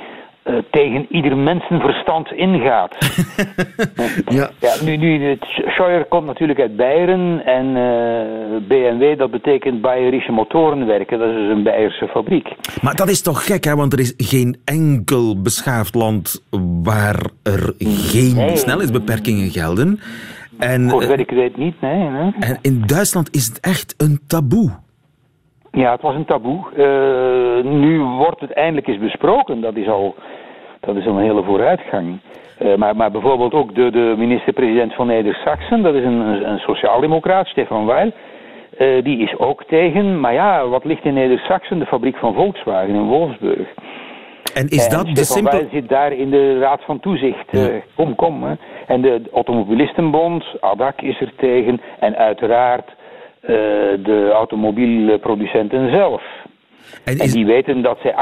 uh, 0.49 0.57
tegen 0.71 1.05
ieder 1.09 1.37
mensenverstand 1.37 2.31
ingaat. 2.31 2.95
ja. 4.37 4.49
ja. 4.59 4.73
nu, 4.83 4.97
nu, 4.97 5.37
Scheuer 5.67 6.05
komt 6.05 6.25
natuurlijk 6.25 6.59
uit 6.59 6.75
Beieren 6.75 7.45
en 7.45 7.65
uh, 7.65 8.67
BMW, 8.67 9.17
dat 9.17 9.31
betekent 9.31 9.81
Bayerische 9.81 10.31
Motorenwerken. 10.31 11.19
Dat 11.19 11.29
is 11.29 11.35
dus 11.35 11.49
een 11.49 11.63
Beierse 11.63 12.07
fabriek. 12.07 12.47
Maar 12.81 12.95
dat 12.95 13.09
is 13.09 13.21
toch 13.21 13.45
gek, 13.45 13.63
hè? 13.63 13.75
Want 13.75 13.93
er 13.93 13.99
is 13.99 14.13
geen 14.17 14.57
enkel 14.65 15.41
beschaafd 15.41 15.95
land 15.95 16.47
waar 16.83 17.29
er 17.43 17.73
geen 17.77 18.35
nee. 18.35 18.55
snelheidsbeperkingen 18.55 19.49
gelden. 19.49 19.99
En, 20.59 20.89
Voor 20.89 21.01
zover 21.01 21.19
ik 21.19 21.29
weet 21.29 21.57
niet, 21.57 21.81
nee, 21.81 22.09
nee. 22.09 22.33
En 22.39 22.59
in 22.61 22.83
Duitsland 22.85 23.35
is 23.35 23.47
het 23.47 23.59
echt 23.59 23.93
een 23.97 24.19
taboe. 24.27 24.71
Ja, 25.71 25.91
het 25.91 26.01
was 26.01 26.15
een 26.15 26.25
taboe. 26.25 26.65
Uh, 26.77 27.71
nu 27.71 27.99
wordt 27.99 28.39
het 28.39 28.53
eindelijk 28.53 28.87
eens 28.87 28.99
besproken. 28.99 29.61
Dat 29.61 29.75
is 29.75 29.87
al, 29.87 30.15
dat 30.87 30.95
is 30.95 31.05
een 31.05 31.17
hele 31.17 31.43
vooruitgang. 31.43 32.19
Uh, 32.61 32.75
maar, 32.75 32.95
maar 32.95 33.11
bijvoorbeeld 33.11 33.53
ook 33.53 33.75
de, 33.75 33.91
de 33.91 34.13
minister-president 34.17 34.93
van 34.93 35.07
Neder-Saxen, 35.07 35.81
dat 35.81 35.93
is 35.93 36.03
een, 36.03 36.49
een 36.49 36.59
sociaaldemocraat, 36.59 37.47
Stefan 37.47 37.85
Weil. 37.85 38.11
Uh, 38.79 39.03
die 39.03 39.17
is 39.17 39.37
ook 39.37 39.63
tegen. 39.63 40.19
Maar 40.19 40.33
ja, 40.33 40.67
wat 40.67 40.85
ligt 40.85 41.05
in 41.05 41.13
Neder-Saxen? 41.13 41.79
De 41.79 41.85
fabriek 41.85 42.17
van 42.17 42.33
Volkswagen 42.33 42.93
in 42.93 43.07
Wolfsburg. 43.07 43.67
En 44.53 44.67
is 44.67 44.89
dat 44.89 45.05
en 45.05 45.13
de 45.13 45.23
simpel... 45.23 45.59
Weil 45.59 45.67
zit 45.71 45.89
daar 45.89 46.13
in 46.13 46.29
de 46.29 46.59
raad 46.59 46.83
van 46.83 46.99
toezicht. 46.99 47.51
Ja. 47.51 47.69
kom, 47.95 48.15
kom. 48.15 48.43
Hè. 48.43 48.53
En 48.87 49.01
de 49.01 49.21
Automobilistenbond, 49.33 50.45
ADAC, 50.59 51.01
is 51.01 51.21
er 51.21 51.31
tegen. 51.35 51.81
En 51.99 52.15
uiteraard 52.15 52.95
de 54.03 54.29
automobielproducenten 54.33 55.91
zelf. 55.91 56.23
En, 57.03 57.13
is... 57.13 57.19
en, 57.19 57.31
die 57.31 57.45
weten 57.45 57.81
dat 57.81 57.97
zij 58.01 58.13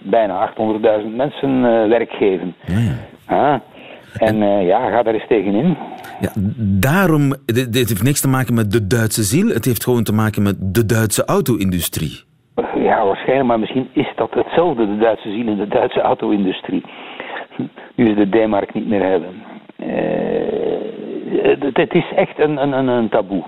800.000, 0.00 0.08
bijna 0.08 0.52
800.000 1.02 1.16
mensen 1.16 1.50
uh, 1.50 1.88
werk 1.88 2.10
geven. 2.10 2.54
Ja. 2.66 2.94
Ah. 3.26 3.60
En 4.18 4.42
uh, 4.42 4.66
ja, 4.66 4.90
ga 4.90 5.02
daar 5.02 5.14
eens 5.14 5.26
tegenin. 5.28 5.76
Ja, 6.20 6.30
daarom, 6.80 7.28
dit, 7.44 7.72
dit, 7.72 7.88
heeft 7.88 8.02
niks 8.02 8.20
te 8.20 8.28
maken 8.28 8.54
met 8.54 8.72
de 8.72 8.86
Duitse 8.86 9.22
ziel, 9.22 9.48
het 9.48 9.64
heeft 9.64 9.84
gewoon 9.84 10.02
te 10.02 10.12
maken 10.12 10.42
met 10.42 10.56
de 10.58 10.86
Duitse 10.86 11.24
auto-industrie. 11.24 12.24
Ja, 12.74 13.04
waarschijnlijk, 13.04 13.48
maar 13.48 13.60
misschien 13.60 13.88
is 13.92 14.12
dat 14.16 14.34
hetzelfde, 14.34 14.86
de 14.86 14.98
Duitse 14.98 15.30
ziel 15.30 15.46
en 15.46 15.56
de 15.56 15.68
Duitse 15.68 16.00
auto-industrie. 16.00 16.84
Nu 17.94 18.06
ze 18.06 18.14
de 18.14 18.44
D-mark 18.44 18.74
niet 18.74 18.88
meer 18.88 19.02
hebben. 19.02 19.34
Uh, 19.78 19.86
het, 21.42 21.76
het, 21.76 21.94
is 21.94 22.12
echt 22.16 22.38
een, 22.38 22.62
een, 22.62 22.88
een 22.88 23.08
taboe. 23.08 23.44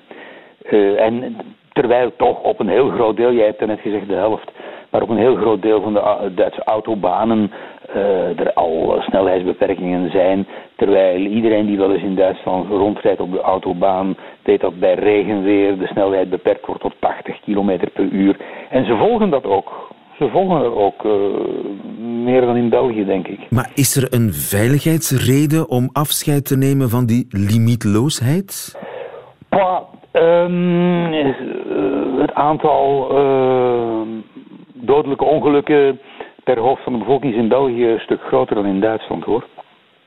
Uh, 0.70 1.00
en 1.00 1.36
terwijl 1.78 2.12
toch 2.16 2.42
op 2.42 2.60
een 2.60 2.68
heel 2.68 2.88
groot 2.88 3.16
deel, 3.16 3.32
jij 3.32 3.46
hebt 3.46 3.60
er 3.60 3.66
net 3.66 3.80
gezegd 3.80 4.08
de 4.08 4.14
helft 4.14 4.50
maar 4.90 5.02
op 5.02 5.08
een 5.08 5.16
heel 5.16 5.36
groot 5.36 5.62
deel 5.62 5.82
van 5.82 5.92
de 5.92 6.32
Duitse 6.34 6.64
autobanen 6.64 7.50
uh, 7.96 8.40
er 8.40 8.52
al 8.52 8.96
snelheidsbeperkingen 9.00 10.10
zijn. 10.10 10.46
Terwijl 10.76 11.20
iedereen 11.20 11.66
die 11.66 11.78
wel 11.78 11.92
eens 11.92 12.02
in 12.02 12.14
Duitsland 12.14 12.68
rondrijdt 12.68 13.20
op 13.20 13.32
de 13.32 13.40
autobaan, 13.40 14.16
weet 14.42 14.60
dat 14.60 14.78
bij 14.78 14.94
regenweer 14.94 15.78
de 15.78 15.86
snelheid 15.86 16.30
beperkt 16.30 16.66
wordt 16.66 16.82
tot 16.82 16.94
80 16.98 17.40
km 17.40 17.78
per 17.92 18.04
uur. 18.04 18.36
En 18.70 18.84
ze 18.84 18.96
volgen 18.96 19.30
dat 19.30 19.44
ook. 19.44 19.96
Ze 20.18 20.28
volgen 20.28 20.60
dat 20.60 20.74
ook 20.74 21.04
uh, 21.04 21.12
meer 22.24 22.40
dan 22.40 22.56
in 22.56 22.68
België, 22.68 23.04
denk 23.04 23.28
ik. 23.28 23.50
Maar 23.50 23.70
is 23.74 23.96
er 23.96 24.14
een 24.14 24.32
veiligheidsreden 24.32 25.68
om 25.68 25.88
afscheid 25.92 26.46
te 26.46 26.56
nemen 26.56 26.88
van 26.88 27.06
die 27.06 27.26
limietloosheid? 27.30 28.78
Pa, 29.48 29.84
um, 30.12 31.12
het 32.20 32.34
aantal 32.34 33.08
uh, 33.10 34.00
dodelijke 34.74 35.24
ongelukken 35.24 36.00
per 36.44 36.58
hoofd 36.58 36.82
van 36.82 36.92
de 36.92 36.98
bevolking 36.98 37.32
is 37.32 37.38
in 37.38 37.48
België 37.48 37.86
een 37.86 37.98
stuk 38.00 38.20
groter 38.20 38.54
dan 38.54 38.66
in 38.66 38.80
Duitsland, 38.80 39.24
hoor. 39.24 39.46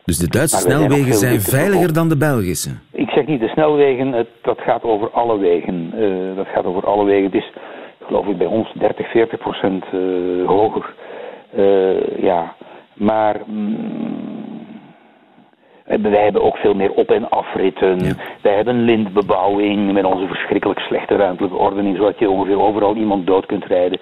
Dus 0.06 0.18
de 0.18 0.28
Duitse 0.28 0.58
snelwegen 0.58 1.14
zijn 1.14 1.42
veiliger 1.42 1.94
dan 1.94 2.10
de 2.10 2.18
Belgische? 2.18 2.70
Ik 2.92 3.10
zeg 3.10 3.26
niet 3.26 3.40
de 3.40 3.48
snelwegen, 3.48 4.12
het, 4.12 4.28
dat 4.42 4.60
gaat 4.62 4.84
over 4.84 5.10
alle 5.10 5.38
wegen. 5.38 5.94
Uh, 5.96 6.36
dat 6.36 6.48
gaat 6.48 6.66
over 6.66 6.86
alle 6.86 7.06
wegen. 7.06 7.24
Het 7.24 7.34
is, 7.34 7.52
geloof 8.06 8.28
ik, 8.28 8.38
bij 8.38 8.48
ons 8.48 8.74
30, 8.74 9.12
40 9.12 9.40
procent 9.40 9.86
uh, 9.94 10.48
hoger. 10.48 10.94
Uh, 11.58 12.24
ja, 12.24 12.56
maar... 12.94 13.42
Mm, 13.46 14.21
wij 16.00 16.24
hebben 16.24 16.44
ook 16.44 16.58
veel 16.58 16.74
meer 16.74 16.92
op- 16.92 17.12
en 17.12 17.30
afritten. 17.30 18.00
Ja. 18.00 18.14
Wij 18.42 18.56
hebben 18.56 18.84
lintbebouwing 18.84 19.92
met 19.92 20.06
onze 20.06 20.28
verschrikkelijk 20.28 20.80
slechte 20.80 21.16
ruimtelijke 21.16 21.58
ordening, 21.58 21.98
zodat 21.98 22.20
je 22.20 22.30
ongeveer 22.30 22.62
overal 22.62 22.96
iemand 22.96 23.28
dood 23.28 23.46
kunt 23.46 23.66
rijden. 23.66 24.00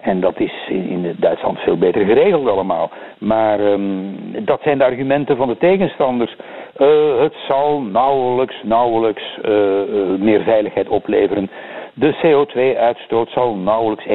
En 0.00 0.20
dat 0.20 0.40
is 0.40 0.52
in, 0.68 1.14
Duitsland 1.18 1.58
veel 1.58 1.78
beter 1.78 2.04
geregeld 2.04 2.48
allemaal. 2.48 2.90
Maar 3.18 3.60
um, 3.60 4.16
dat 4.44 4.60
zijn 4.62 4.78
de 4.78 4.84
argumenten 4.84 5.36
van 5.36 5.48
de 5.48 5.56
tegenstanders. 5.56 6.36
Uh, 6.78 7.20
het 7.20 7.34
zal 7.48 7.80
nauwelijks, 7.80 8.54
nauwelijks 8.62 9.38
uh, 9.44 9.52
uh, 9.52 10.18
meer 10.18 10.42
veiligheid 10.42 10.88
opleveren. 10.88 11.50
De 11.94 12.14
CO2-uitstoot 12.24 13.30
zal 13.30 13.54
nauwelijks 13.54 14.06
1% 14.06 14.10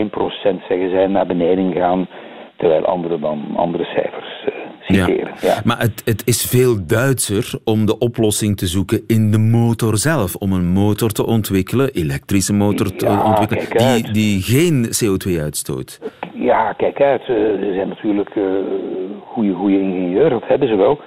zeggen 0.68 0.90
zij 0.90 1.08
naar 1.08 1.26
beneden 1.26 1.74
gaan. 1.74 2.08
Terwijl 2.56 2.86
anderen 2.86 3.22
dan 3.22 3.54
andere 3.56 3.84
cijfers 3.84 4.46
citeren. 4.86 5.34
Ja. 5.42 5.48
ja. 5.48 5.62
Maar 5.64 5.80
het, 5.80 6.02
het 6.06 6.28
is 6.28 6.46
veel 6.46 6.86
Duitser 6.88 7.60
om 7.64 7.86
de 7.86 7.98
oplossing 7.98 8.58
te 8.58 8.68
zoeken 8.68 9.04
in 9.08 9.32
de 9.32 9.38
motor 9.38 9.98
zelf. 9.98 10.36
Om 10.36 10.54
een 10.54 10.68
motor 10.68 11.10
te 11.12 11.26
ontwikkelen, 11.26 11.90
elektrische 11.94 12.54
motor 12.54 12.96
te 12.96 13.22
ontwikkelen, 13.26 14.04
die, 14.04 14.12
die 14.12 14.42
geen 14.42 14.86
CO2 14.86 15.42
uitstoot. 15.42 16.00
Ja, 16.34 16.74
kijk 16.74 17.02
uit. 17.02 17.22
Ze 17.26 17.72
zijn 17.76 17.88
natuurlijk 17.88 18.36
uh, 18.36 18.44
goede, 19.26 19.54
goede 19.54 19.80
ingenieurs, 19.80 20.30
dat 20.30 20.48
hebben 20.48 20.68
ze 20.68 20.76
wel. 20.76 21.00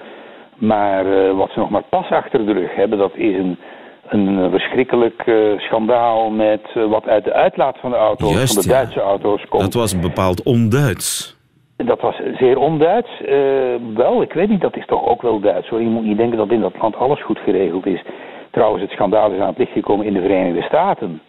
Maar 0.55 1.05
uh, 1.05 1.37
wat 1.37 1.51
ze 1.51 1.59
nog 1.59 1.69
maar 1.69 1.83
pas 1.89 2.09
achter 2.09 2.45
de 2.45 2.51
rug 2.53 2.75
hebben, 2.75 2.97
dat 2.97 3.15
is 3.15 3.35
een, 3.35 3.57
een 4.09 4.49
verschrikkelijk 4.49 5.23
uh, 5.25 5.59
schandaal 5.59 6.29
met 6.29 6.61
wat 6.73 7.07
uit 7.07 7.23
de 7.23 7.33
uitlaat 7.33 7.77
van 7.79 7.89
de 7.89 7.97
auto's, 7.97 8.33
Juist, 8.33 8.53
van 8.53 8.63
de 8.63 8.69
Duitse 8.69 9.01
auto's 9.01 9.45
komt. 9.49 9.63
Dat 9.63 9.73
was 9.73 9.99
bepaald 9.99 10.43
onduits. 10.43 11.38
Dat 11.85 12.01
was 12.01 12.21
zeer 12.37 12.57
onduits. 12.57 13.09
Uh, 13.21 13.75
wel, 13.95 14.21
ik 14.21 14.33
weet 14.33 14.49
niet, 14.49 14.61
dat 14.61 14.77
is 14.77 14.85
toch 14.85 15.07
ook 15.07 15.21
wel 15.21 15.39
Duits 15.39 15.67
hoor. 15.67 15.81
Je 15.81 15.87
moet 15.87 16.03
niet 16.03 16.17
denken 16.17 16.37
dat 16.37 16.51
in 16.51 16.61
dat 16.61 16.81
land 16.81 16.95
alles 16.95 17.23
goed 17.23 17.39
geregeld 17.39 17.85
is. 17.85 18.03
Trouwens, 18.51 18.81
het 18.81 18.91
schandaal 18.91 19.31
is 19.31 19.39
aan 19.39 19.47
het 19.47 19.57
licht 19.57 19.71
gekomen 19.71 20.05
in 20.05 20.13
de 20.13 20.21
Verenigde 20.21 20.61
Staten. 20.61 21.21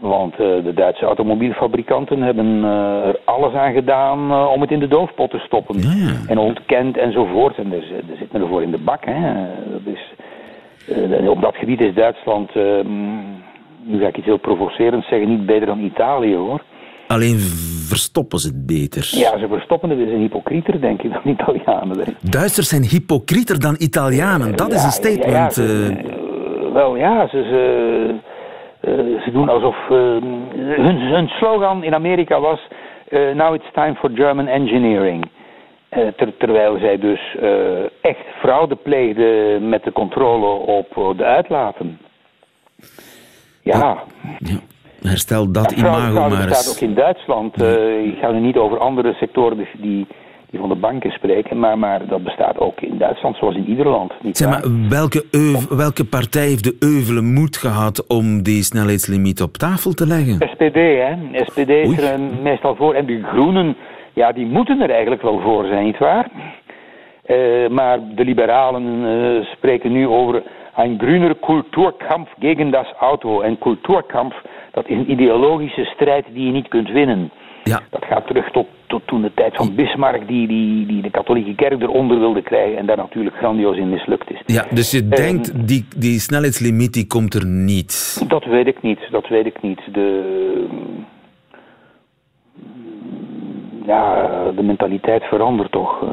Want 0.00 0.32
uh, 0.32 0.38
de 0.38 0.72
Duitse 0.74 1.04
automobielfabrikanten 1.04 2.22
hebben 2.22 2.46
uh, 2.46 3.06
er 3.06 3.18
alles 3.24 3.52
aan 3.52 3.72
gedaan 3.72 4.48
om 4.48 4.60
het 4.60 4.70
in 4.70 4.78
de 4.78 4.88
doofpot 4.88 5.30
te 5.30 5.38
stoppen. 5.38 5.78
Ja. 5.78 6.12
En 6.26 6.38
ontkend 6.38 6.96
enzovoort. 6.96 7.56
En 7.56 7.72
er, 7.72 7.82
er 8.10 8.16
zit 8.18 8.32
men 8.32 8.42
ervoor 8.42 8.62
in 8.62 8.70
de 8.70 8.78
bak. 8.84 9.04
Hè. 9.04 9.32
Dat 9.70 9.94
is, 9.94 10.12
op 11.28 11.40
dat 11.40 11.56
gebied 11.56 11.80
is 11.80 11.94
Duitsland, 11.94 12.54
nu 13.82 14.00
ga 14.00 14.06
ik 14.06 14.16
iets 14.16 14.26
heel 14.26 14.38
provocerends 14.38 15.08
zeggen, 15.08 15.28
niet 15.28 15.46
beter 15.46 15.66
dan 15.66 15.78
Italië 15.78 16.36
hoor. 16.36 16.60
Alleen 17.14 17.38
verstoppen 17.88 18.38
ze 18.38 18.48
het 18.48 18.66
beter. 18.66 19.08
Ja, 19.10 19.38
ze 19.38 19.46
verstoppen 19.48 19.90
het. 19.90 19.98
Ze 19.98 20.04
zijn 20.04 20.20
hypocrieter, 20.20 20.80
denk 20.80 21.02
ik, 21.02 21.12
dan 21.12 21.22
Italianen. 21.24 21.96
Denk. 21.96 22.08
Duitsers 22.20 22.68
zijn 22.68 22.84
hypocrieter 22.84 23.60
dan 23.60 23.76
Italianen. 23.78 24.56
Dat 24.56 24.68
ja, 24.70 24.74
is 24.74 24.84
een 24.84 24.90
statement. 24.90 25.32
Ja, 25.32 25.50
ze, 25.50 25.96
uh... 26.04 26.72
wel 26.72 26.96
ja, 26.96 27.28
ze, 27.28 27.42
ze, 27.42 27.60
uh, 28.90 29.22
ze 29.22 29.30
doen 29.32 29.48
alsof... 29.48 29.76
Uh, 29.76 29.96
hun, 30.76 30.96
hun, 30.96 31.28
slogan 31.28 31.84
in 31.84 31.94
Amerika 31.94 32.40
was... 32.40 32.60
now 33.34 33.54
it's 33.54 33.72
time 33.72 33.94
for 33.94 34.10
German 34.14 34.46
engineering. 34.46 35.30
Ter, 35.88 36.36
terwijl 36.38 36.78
zij 36.78 36.98
dus 36.98 37.36
echt 38.00 38.26
fraude 38.40 38.76
pleegden 38.76 39.68
met 39.68 39.84
de 39.84 39.92
controle 39.92 40.46
op 40.46 41.16
de 41.16 41.24
uitlaten. 41.24 41.98
Ja. 43.62 44.02
ja. 44.38 44.60
Herstel 45.02 45.52
dat 45.52 45.72
imago 45.72 46.28
maar 46.28 46.48
eens. 46.48 46.58
staat 46.58 46.76
ook 46.76 46.88
in 46.88 46.94
Duitsland. 46.94 47.62
Uh, 47.62 48.06
ik 48.06 48.18
ga 48.18 48.30
nu 48.30 48.40
niet 48.40 48.56
over 48.56 48.78
andere 48.78 49.12
sectoren 49.12 49.56
die, 49.56 50.06
die 50.50 50.60
van 50.60 50.68
de 50.68 50.74
banken 50.74 51.10
spreken, 51.10 51.58
maar, 51.58 51.78
maar 51.78 52.06
dat 52.06 52.24
bestaat 52.24 52.58
ook 52.58 52.80
in 52.80 52.98
Duitsland, 52.98 53.36
zoals 53.36 53.56
in 53.56 53.68
ieder 53.68 53.88
land. 53.88 54.12
Niet 54.22 54.36
zeg 54.36 54.48
maar, 54.48 54.62
welke, 54.88 55.24
welke 55.68 56.04
partij 56.04 56.46
heeft 56.46 56.64
de 56.64 56.76
euvele 56.80 57.20
moed 57.20 57.56
gehad 57.56 58.06
om 58.06 58.42
die 58.42 58.62
snelheidslimiet 58.62 59.42
op 59.42 59.56
tafel 59.56 59.92
te 59.92 60.06
leggen? 60.06 60.34
SPD, 60.34 60.74
hè. 60.74 61.14
SPD 61.32 61.68
is 61.68 62.02
er 62.02 62.20
meestal 62.42 62.76
voor. 62.76 62.94
En 62.94 63.06
de 63.06 63.22
Groenen, 63.22 63.76
ja, 64.12 64.32
die 64.32 64.46
moeten 64.46 64.80
er 64.80 64.90
eigenlijk 64.90 65.22
wel 65.22 65.40
voor 65.40 65.66
zijn, 65.66 65.84
nietwaar? 65.84 66.30
Uh, 67.26 67.68
maar 67.68 67.98
de 68.14 68.24
liberalen 68.24 68.84
uh, 68.84 69.44
spreken 69.44 69.92
nu 69.92 70.06
over 70.06 70.42
een 70.76 70.98
groener 70.98 71.34
Kulturkampf 71.36 72.30
gegen 72.38 72.70
das 72.70 72.92
Auto. 73.00 73.40
En 73.40 73.58
Kulturkampf 73.58 74.42
dat 74.72 74.88
is 74.88 74.96
een 74.96 75.10
ideologische 75.10 75.84
strijd 75.84 76.24
die 76.32 76.46
je 76.46 76.52
niet 76.52 76.68
kunt 76.68 76.88
winnen. 76.88 77.30
Ja. 77.64 77.80
Dat 77.90 78.04
gaat 78.04 78.26
terug 78.26 78.50
tot, 78.50 78.66
tot 78.86 79.02
toen 79.06 79.22
de 79.22 79.34
tijd 79.34 79.56
van 79.56 79.74
Bismarck, 79.74 80.28
die, 80.28 80.46
die, 80.46 80.86
die 80.86 81.02
de 81.02 81.10
katholieke 81.10 81.54
kerk 81.54 81.82
eronder 81.82 82.18
wilde 82.18 82.42
krijgen 82.42 82.78
en 82.78 82.86
daar 82.86 82.96
natuurlijk 82.96 83.36
grandioos 83.36 83.76
in 83.76 83.90
mislukt 83.90 84.30
is. 84.30 84.42
Ja, 84.46 84.66
dus 84.70 84.90
je 84.90 85.08
denkt, 85.08 85.68
die, 85.68 85.86
die 85.96 86.20
snelheidslimiet 86.20 86.92
die 86.92 87.06
komt 87.06 87.34
er 87.34 87.46
niet? 87.46 88.24
Dat 88.28 88.44
weet 88.44 88.66
ik 88.66 88.82
niet, 88.82 88.98
dat 89.10 89.28
weet 89.28 89.46
ik 89.46 89.62
niet. 89.62 89.80
De, 89.92 90.66
ja, 93.86 94.28
de 94.56 94.62
mentaliteit 94.62 95.24
verandert 95.24 95.72
toch. 95.72 96.02
Uh, 96.02 96.08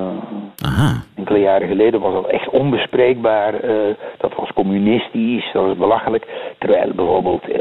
Aha. 0.65 1.03
Enkele 1.15 1.39
jaren 1.39 1.67
geleden 1.67 1.99
was 1.99 2.13
dat 2.13 2.27
echt 2.31 2.49
onbespreekbaar. 2.49 3.53
Uh, 3.63 3.95
dat 4.17 4.35
was 4.35 4.53
communistisch, 4.53 5.49
dat 5.53 5.65
was 5.65 5.77
belachelijk. 5.77 6.27
Terwijl 6.57 6.91
bijvoorbeeld 6.95 7.49
uh, 7.49 7.55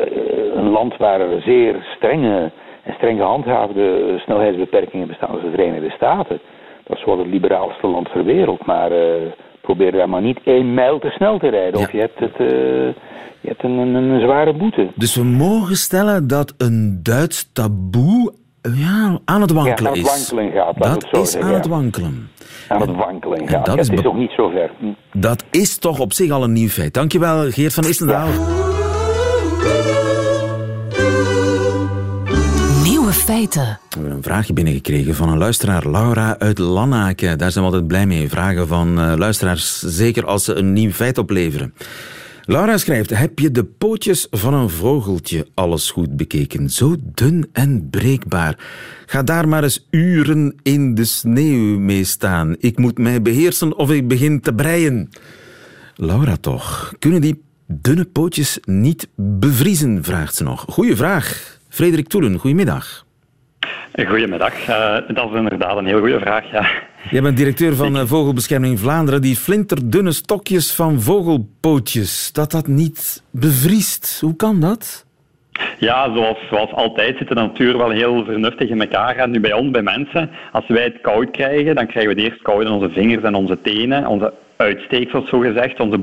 een 0.54 0.70
land 0.70 0.96
waar 0.96 1.20
er 1.20 1.40
zeer 1.40 1.86
strenge 1.96 2.50
en 2.82 2.94
streng 2.94 3.18
gehandhaafde 3.18 4.14
snelheidsbeperkingen 4.18 5.06
bestaan, 5.06 5.30
als 5.30 5.40
de 5.40 5.50
Verenigde 5.50 5.90
Staten. 5.90 6.40
Dat 6.84 6.96
is 6.96 7.04
wel 7.04 7.18
het 7.18 7.26
liberaalste 7.26 7.86
land 7.86 8.08
ter 8.12 8.24
wereld. 8.24 8.66
Maar 8.66 8.90
probeer 9.60 9.92
daar 9.92 10.08
maar 10.08 10.22
niet 10.22 10.40
één 10.44 10.74
mijl 10.74 10.98
te 10.98 11.10
snel 11.10 11.38
te 11.38 11.48
rijden. 11.48 11.80
Ja. 11.80 11.86
Of 11.86 11.92
je 11.92 11.98
hebt, 11.98 12.18
het, 12.18 12.36
je 13.40 13.48
hebt 13.48 13.62
een, 13.62 13.78
een, 13.78 13.94
een 13.94 14.20
zware 14.20 14.52
boete. 14.52 14.88
Dus 14.94 15.16
we 15.16 15.24
mogen 15.24 15.76
stellen 15.76 16.26
dat 16.26 16.54
een 16.58 17.00
Duits 17.02 17.52
taboe 17.52 18.32
ja, 18.74 19.18
aan 19.24 19.40
het 19.40 19.50
wankelen 19.50 19.94
ja, 19.94 20.00
aan 20.00 20.10
het 20.10 20.30
wankelen 20.30 20.52
gaat. 20.52 20.78
Dat 20.78 21.22
is 21.22 21.30
zeggen, 21.30 21.50
aan 21.50 21.54
het 21.54 21.66
wankelen. 21.66 22.30
Aan 22.68 22.80
het 22.80 22.96
wankelen 22.96 23.48
gaat. 23.48 23.66
Dat 23.66 23.78
is, 23.78 23.90
niet 23.90 24.30
zo 24.36 24.48
ver. 24.48 24.70
Hm. 24.78 24.86
Dat 25.12 25.44
is 25.50 25.78
toch 25.78 25.98
op 25.98 26.12
zich 26.12 26.30
al 26.30 26.42
een 26.42 26.52
nieuw 26.52 26.68
feit. 26.68 26.94
Dankjewel, 26.94 27.50
Geert 27.50 27.74
van 27.74 27.84
Istendaal. 27.84 28.28
Nieuwe 32.82 33.12
feiten. 33.12 33.62
We 33.62 33.78
hebben 33.90 34.10
een 34.10 34.22
vraagje 34.22 34.52
binnengekregen 34.52 35.14
van 35.14 35.28
een 35.28 35.38
luisteraar, 35.38 35.90
Laura 35.90 36.38
uit 36.38 36.58
Lannaken. 36.58 37.38
Daar 37.38 37.50
zijn 37.50 37.64
we 37.64 37.70
altijd 37.70 37.88
blij 37.88 38.06
mee. 38.06 38.28
Vragen 38.28 38.68
van 38.68 39.00
uh, 39.00 39.12
luisteraars, 39.16 39.80
zeker 39.80 40.26
als 40.26 40.44
ze 40.44 40.54
een 40.54 40.72
nieuw 40.72 40.90
feit 40.90 41.18
opleveren. 41.18 41.74
Laura 42.48 42.76
schrijft, 42.76 43.18
heb 43.18 43.38
je 43.38 43.50
de 43.50 43.64
pootjes 43.64 44.26
van 44.30 44.54
een 44.54 44.70
vogeltje 44.70 45.46
alles 45.54 45.90
goed 45.90 46.16
bekeken? 46.16 46.70
Zo 46.70 46.96
dun 47.00 47.48
en 47.52 47.88
breekbaar. 47.90 48.54
Ga 49.06 49.22
daar 49.22 49.48
maar 49.48 49.62
eens 49.62 49.86
uren 49.90 50.56
in 50.62 50.94
de 50.94 51.04
sneeuw 51.04 51.78
mee 51.78 52.04
staan. 52.04 52.56
Ik 52.58 52.78
moet 52.78 52.98
mij 52.98 53.22
beheersen 53.22 53.76
of 53.76 53.90
ik 53.90 54.08
begin 54.08 54.40
te 54.40 54.54
breien. 54.54 55.10
Laura 55.94 56.36
toch, 56.36 56.92
kunnen 56.98 57.20
die 57.20 57.42
dunne 57.66 58.04
pootjes 58.04 58.58
niet 58.64 59.08
bevriezen, 59.16 60.04
vraagt 60.04 60.34
ze 60.34 60.42
nog. 60.42 60.64
Goeie 60.68 60.96
vraag. 60.96 61.58
Frederik 61.68 62.08
Toelen, 62.08 62.38
goedemiddag. 62.38 63.06
Goedemiddag. 64.08 64.68
Uh, 64.68 64.96
dat 65.14 65.30
is 65.30 65.36
inderdaad 65.36 65.76
een 65.76 65.86
heel 65.86 66.00
goede 66.00 66.20
vraag, 66.20 66.50
ja. 66.50 66.68
Jij 67.10 67.22
bent 67.22 67.36
directeur 67.36 67.74
van 67.74 67.96
ik... 67.96 68.06
Vogelbescherming 68.06 68.78
Vlaanderen. 68.78 69.20
Die 69.20 69.36
flinterdunne 69.36 70.12
stokjes 70.12 70.74
van 70.74 71.00
vogelpootjes, 71.00 72.32
dat 72.32 72.50
dat 72.50 72.66
niet 72.66 73.22
bevriest. 73.30 74.18
Hoe 74.20 74.36
kan 74.36 74.60
dat? 74.60 75.06
Ja, 75.78 76.14
zoals, 76.48 76.72
altijd 76.72 77.16
zit 77.18 77.28
de 77.28 77.34
natuur 77.34 77.78
wel 77.78 77.90
heel 77.90 78.24
vernuftig 78.24 78.68
in 78.68 78.80
elkaar. 78.80 79.16
En 79.16 79.30
nu 79.30 79.40
bij 79.40 79.52
ons, 79.52 79.70
bij 79.70 79.82
mensen, 79.82 80.30
als 80.52 80.64
wij 80.68 80.84
het 80.84 81.00
koud 81.00 81.30
krijgen, 81.30 81.74
dan 81.74 81.86
krijgen 81.86 82.14
we 82.14 82.20
het 82.20 82.30
eerst 82.30 82.42
koud 82.42 82.62
in 82.62 82.70
onze 82.70 82.90
vingers 82.90 83.22
en 83.22 83.34
onze 83.34 83.60
tenen, 83.60 84.06
onze 84.06 84.32
uitsteeksels 84.56 85.28
zo 85.28 85.38
gezegd, 85.38 85.80
onze 85.80 85.98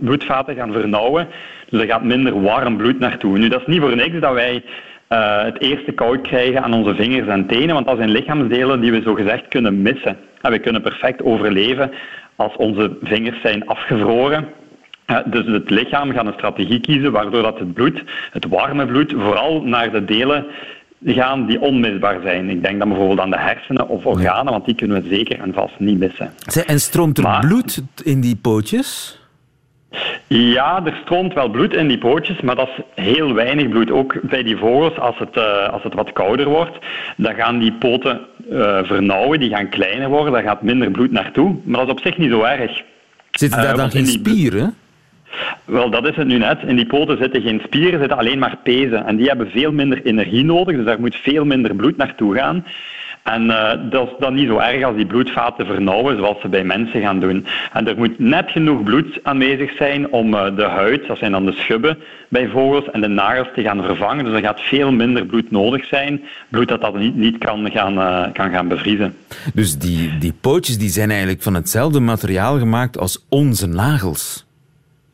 bloedvaten 0.00 0.54
gaan 0.54 0.72
vernauwen. 0.72 1.28
Dus 1.70 1.80
er 1.80 1.86
gaat 1.86 2.04
minder 2.04 2.42
warm 2.42 2.76
bloed 2.76 2.98
naartoe. 2.98 3.38
Nu, 3.38 3.48
dat 3.48 3.60
is 3.60 3.66
niet 3.66 3.80
voor 3.80 3.96
niks 3.96 4.20
dat 4.20 4.32
wij 4.32 4.62
uh, 5.08 5.44
het 5.44 5.60
eerste 5.60 5.92
koud 5.92 6.20
krijgen 6.20 6.62
aan 6.62 6.74
onze 6.74 6.94
vingers 6.94 7.28
en 7.28 7.46
tenen, 7.46 7.74
want 7.74 7.86
dat 7.86 7.96
zijn 7.96 8.10
lichaamsdelen 8.10 8.80
die 8.80 8.92
we 8.92 9.00
zo 9.00 9.14
gezegd 9.14 9.48
kunnen 9.48 9.82
missen. 9.82 10.16
En 10.40 10.50
we 10.50 10.58
kunnen 10.58 10.82
perfect 10.82 11.22
overleven 11.22 11.90
als 12.36 12.56
onze 12.56 12.96
vingers 13.02 13.40
zijn 13.40 13.66
afgevroren. 13.66 14.48
Uh, 15.06 15.18
dus 15.26 15.46
het 15.46 15.70
lichaam 15.70 16.12
gaat 16.12 16.26
een 16.26 16.32
strategie 16.32 16.80
kiezen 16.80 17.12
waardoor 17.12 17.42
dat 17.42 17.58
het 17.58 17.74
bloed, 17.74 18.02
het 18.30 18.48
warme 18.48 18.86
bloed, 18.86 19.14
vooral 19.16 19.62
naar 19.62 19.92
de 19.92 20.04
delen 20.04 20.46
gaan 21.04 21.46
die 21.46 21.60
onmisbaar 21.60 22.20
zijn. 22.22 22.50
Ik 22.50 22.62
denk 22.62 22.78
dan 22.78 22.88
bijvoorbeeld 22.88 23.20
aan 23.20 23.30
de 23.30 23.38
hersenen 23.38 23.88
of 23.88 24.06
organen, 24.06 24.52
want 24.52 24.64
die 24.64 24.74
kunnen 24.74 25.02
we 25.02 25.08
zeker 25.08 25.40
en 25.40 25.52
vast 25.52 25.78
niet 25.78 25.98
missen. 25.98 26.32
En 26.66 26.80
stroomt 26.80 27.18
er 27.18 27.38
bloed 27.40 27.82
in 28.04 28.20
die 28.20 28.36
pootjes? 28.36 29.20
Ja, 30.28 30.84
er 30.84 30.98
stroomt 31.02 31.34
wel 31.34 31.48
bloed 31.48 31.74
in 31.74 31.88
die 31.88 31.98
pootjes, 31.98 32.40
maar 32.40 32.54
dat 32.54 32.68
is 32.76 33.04
heel 33.04 33.34
weinig 33.34 33.68
bloed. 33.68 33.90
Ook 33.90 34.20
bij 34.22 34.42
die 34.42 34.56
vogels, 34.56 34.98
als 34.98 35.18
het, 35.18 35.36
uh, 35.36 35.68
als 35.68 35.82
het 35.82 35.94
wat 35.94 36.12
kouder 36.12 36.48
wordt, 36.48 36.78
dan 37.16 37.34
gaan 37.34 37.58
die 37.58 37.72
poten 37.72 38.20
uh, 38.50 38.78
vernauwen, 38.82 39.40
die 39.40 39.50
gaan 39.50 39.68
kleiner 39.68 40.08
worden, 40.08 40.32
daar 40.32 40.42
gaat 40.42 40.62
minder 40.62 40.90
bloed 40.90 41.10
naartoe. 41.10 41.56
Maar 41.64 41.78
dat 41.78 41.86
is 41.86 41.92
op 41.92 42.00
zich 42.00 42.18
niet 42.18 42.30
zo 42.30 42.42
erg. 42.42 42.82
Zitten 43.30 43.62
daar 43.62 43.72
uh, 43.72 43.76
dan 43.76 43.90
geen 43.90 44.06
spieren? 44.06 44.74
Wel, 45.64 45.90
dat 45.90 46.08
is 46.08 46.16
het 46.16 46.26
nu 46.26 46.38
net. 46.38 46.58
In 46.66 46.76
die 46.76 46.86
poten 46.86 47.18
zitten 47.18 47.42
geen 47.42 47.62
spieren, 47.64 47.98
zitten 47.98 48.18
alleen 48.18 48.38
maar 48.38 48.56
pezen. 48.62 49.06
En 49.06 49.16
die 49.16 49.26
hebben 49.26 49.50
veel 49.50 49.72
minder 49.72 50.06
energie 50.06 50.44
nodig, 50.44 50.76
dus 50.76 50.84
daar 50.84 51.00
moet 51.00 51.16
veel 51.16 51.44
minder 51.44 51.74
bloed 51.74 51.96
naartoe 51.96 52.34
gaan. 52.34 52.64
En 53.26 53.44
uh, 53.44 53.72
dat 53.90 54.06
is 54.06 54.12
dan 54.18 54.34
niet 54.34 54.48
zo 54.48 54.58
erg 54.58 54.84
als 54.84 54.96
die 54.96 55.06
bloedvaten 55.06 55.66
vernauwen, 55.66 56.16
zoals 56.16 56.40
ze 56.40 56.48
bij 56.48 56.64
mensen 56.64 57.00
gaan 57.00 57.20
doen. 57.20 57.46
En 57.72 57.88
er 57.88 57.96
moet 57.96 58.18
net 58.18 58.50
genoeg 58.50 58.82
bloed 58.82 59.18
aanwezig 59.22 59.76
zijn 59.76 60.12
om 60.12 60.34
uh, 60.34 60.56
de 60.56 60.64
huid, 60.64 61.06
dat 61.06 61.18
zijn 61.18 61.32
dan 61.32 61.46
de 61.46 61.52
schubben 61.52 61.98
bij 62.28 62.48
vogels, 62.48 62.90
en 62.90 63.00
de 63.00 63.08
nagels 63.08 63.48
te 63.54 63.62
gaan 63.62 63.82
vervangen. 63.82 64.24
Dus 64.24 64.34
er 64.34 64.40
gaat 64.40 64.60
veel 64.60 64.92
minder 64.92 65.26
bloed 65.26 65.50
nodig 65.50 65.84
zijn. 65.84 66.20
Bloed 66.48 66.68
dat 66.68 66.80
dat 66.80 66.98
niet, 66.98 67.16
niet 67.16 67.38
kan, 67.38 67.70
gaan, 67.70 67.98
uh, 67.98 68.32
kan 68.32 68.50
gaan 68.50 68.68
bevriezen. 68.68 69.14
Dus 69.54 69.78
die, 69.78 70.18
die 70.18 70.34
pootjes 70.40 70.78
die 70.78 70.90
zijn 70.90 71.10
eigenlijk 71.10 71.42
van 71.42 71.54
hetzelfde 71.54 72.00
materiaal 72.00 72.58
gemaakt 72.58 72.98
als 72.98 73.26
onze 73.28 73.66
nagels? 73.66 74.45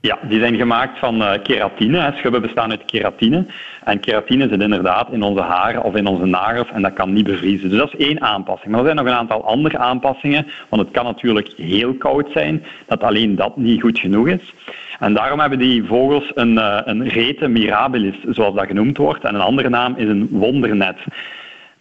Ja, 0.03 0.19
die 0.29 0.41
zijn 0.41 0.57
gemaakt 0.57 0.99
van 0.99 1.17
uh, 1.17 1.33
keratine. 1.43 2.13
Schubben 2.17 2.43
bestaan 2.43 2.71
uit 2.71 2.85
keratine. 2.85 3.47
En 3.85 4.01
keratine 4.01 4.49
zit 4.49 4.61
inderdaad 4.61 5.13
in 5.13 5.23
onze 5.23 5.41
haren 5.41 5.83
of 5.83 5.95
in 5.95 6.07
onze 6.07 6.25
nagels 6.25 6.69
en 6.73 6.83
dat 6.83 6.93
kan 6.93 7.13
niet 7.13 7.27
bevriezen. 7.27 7.69
Dus 7.69 7.79
dat 7.79 7.95
is 7.95 8.07
één 8.07 8.21
aanpassing. 8.21 8.71
Maar 8.71 8.81
er 8.81 8.87
zijn 8.87 8.97
nog 8.97 9.07
een 9.07 9.21
aantal 9.21 9.45
andere 9.45 9.79
aanpassingen, 9.79 10.47
want 10.69 10.83
het 10.83 10.91
kan 10.91 11.05
natuurlijk 11.05 11.53
heel 11.57 11.95
koud 11.95 12.31
zijn, 12.33 12.65
dat 12.87 13.03
alleen 13.03 13.37
dat 13.37 13.57
niet 13.57 13.81
goed 13.81 13.99
genoeg 13.99 14.29
is. 14.29 14.55
En 14.99 15.15
daarom 15.15 15.41
hebben 15.41 15.59
die 15.59 15.85
vogels 15.85 16.31
een, 16.35 16.53
uh, 16.53 16.79
een 16.85 17.09
rete 17.09 17.49
mirabilis, 17.49 18.17
zoals 18.29 18.55
dat 18.55 18.67
genoemd 18.67 18.97
wordt. 18.97 19.25
En 19.25 19.35
een 19.35 19.41
andere 19.41 19.69
naam 19.69 19.95
is 19.97 20.09
een 20.09 20.29
wondernet. 20.31 20.97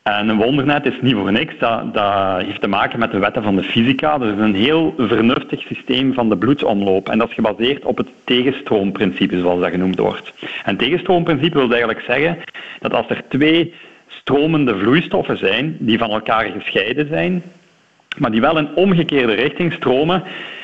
En 0.03 0.29
een 0.29 0.37
wondernet 0.37 0.85
is 0.85 1.01
niet 1.01 1.15
voor 1.15 1.31
niks. 1.31 1.53
Dat, 1.59 1.93
dat, 1.93 2.41
heeft 2.41 2.61
te 2.61 2.67
maken 2.67 2.99
met 2.99 3.11
de 3.11 3.19
wetten 3.19 3.43
van 3.43 3.55
de 3.55 3.63
fysica. 3.63 4.19
Er 4.19 4.33
is 4.33 4.39
een 4.39 4.55
heel 4.55 4.93
vernuftig 4.97 5.61
systeem 5.61 6.13
van 6.13 6.29
de 6.29 6.37
bloedsomloop. 6.37 7.09
En 7.09 7.17
dat 7.17 7.29
is 7.29 7.33
gebaseerd 7.33 7.85
op 7.85 7.97
het 7.97 8.07
tegenstroomprincipe, 8.23 9.39
zoals 9.39 9.59
dat 9.59 9.69
genoemd 9.69 9.99
wordt. 9.99 10.33
En 10.63 10.77
tegenstroomprincipe 10.77 11.57
wil 11.57 11.69
eigenlijk 11.69 12.01
zeggen 12.01 12.37
dat 12.79 12.93
als 12.93 13.09
er 13.09 13.23
twee 13.27 13.73
stromende 14.07 14.77
vloeistoffen 14.77 15.37
zijn, 15.37 15.75
die 15.79 15.97
van 15.97 16.09
elkaar 16.09 16.45
gescheiden 16.45 17.07
zijn, 17.07 17.43
maar 18.17 18.31
die 18.31 18.41
wel 18.41 18.57
in 18.57 18.75
omgekeerde 18.75 19.33
richting 19.33 19.73
stromen, 19.73 20.23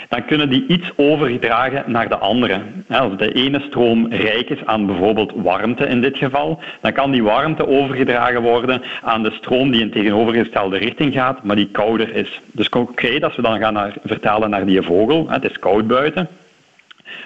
dan 0.10 0.26
kunnen 0.26 0.50
die 0.50 0.66
iets 0.68 0.92
overgedragen 0.96 1.84
naar 1.86 2.10
de 2.10 2.18
andere. 2.18 2.62
Als 2.90 3.18
de 3.18 3.34
ene 3.34 3.60
stroom 3.60 4.08
rijk 4.14 4.50
is 4.50 4.66
aan 4.66 4.86
bijvoorbeeld 4.86 5.32
warmte 5.36 5.88
in 5.88 6.02
dit 6.02 6.18
geval, 6.18 6.60
dan 6.82 6.94
kan 6.94 7.12
die 7.12 7.24
warmte 7.24 7.68
overgedragen 7.68 8.42
worden 8.42 8.82
aan 9.04 9.24
de 9.24 9.32
stroom 9.32 9.72
die 9.72 9.82
in 9.82 9.92
tegenovergestelde 9.92 10.78
richting 10.78 11.14
gaat, 11.14 11.44
maar 11.44 11.56
die 11.56 11.70
kouder 11.72 12.16
is. 12.16 12.42
Dus 12.52 12.70
concreet, 12.70 13.24
als 13.24 13.36
we 13.36 13.42
dan 13.42 13.60
gaan 13.60 13.94
vertalen 14.06 14.50
naar 14.50 14.66
die 14.66 14.82
vogel, 14.82 15.30
het 15.30 15.44
is 15.44 15.60
koud 15.60 15.88
buiten, 15.88 16.28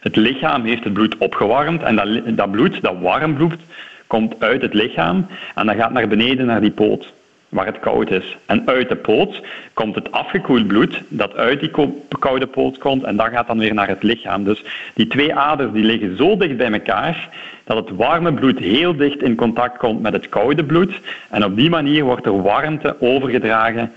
het 0.02 0.16
lichaam 0.16 0.64
heeft 0.64 0.84
het 0.84 0.94
bloed 0.94 1.18
opgewarmd 1.18 1.84
en 1.84 1.96
dat, 1.96 2.38
dat 2.38 2.52
bloed, 2.52 2.82
dat 2.82 2.96
warm 3.00 3.34
bloed, 3.34 3.56
komt 4.08 4.36
uit 4.40 4.62
het 4.62 4.74
lichaam 4.74 5.28
en 5.56 5.66
dat 5.66 5.76
gaat 5.76 5.92
naar 5.92 6.08
beneden 6.08 6.46
naar 6.46 6.62
die 6.62 6.72
poot 6.72 7.14
waar 7.52 7.66
het 7.66 7.80
koud 7.80 8.10
is. 8.10 8.38
En 8.46 8.62
uit 8.66 8.90
de 8.90 8.96
poot 8.96 9.42
komt 9.74 9.96
het 9.96 10.12
afgekoeld 10.12 10.68
bloed 10.68 11.02
dat 11.08 11.36
uit 11.36 11.60
die 11.60 11.72
koude 12.20 12.48
poot 12.48 12.78
komt 12.78 13.04
en 13.04 13.16
dat 13.16 13.28
gaat 13.28 13.48
dan 13.48 13.58
weer 13.58 13.74
naar 13.74 13.88
het 13.88 14.04
lichaam. 14.04 14.44
Dus 14.44 14.64
die 14.94 15.08
twee 15.08 15.36
aders 15.36 15.72
die 15.72 15.84
liggen 15.84 16.18
zo 16.18 16.38
dicht 16.38 16.58
bij 16.58 16.72
elkaar 16.72 17.30
dat 17.64 17.78
het 17.78 17.96
warme 17.96 18.34
bloed 18.34 18.60
heel 18.60 18.96
dicht 18.96 19.22
in 19.22 19.36
contact 19.36 19.78
komt 19.78 20.02
met 20.02 20.14
het 20.14 20.30
koude 20.30 20.64
bloed. 20.64 21.00
En 21.30 21.46
op 21.46 21.56
die 21.56 21.70
manier 21.70 22.04
wordt 22.04 22.26
er 22.26 22.42
warmte 22.42 22.96
overgedragen 23.00 23.92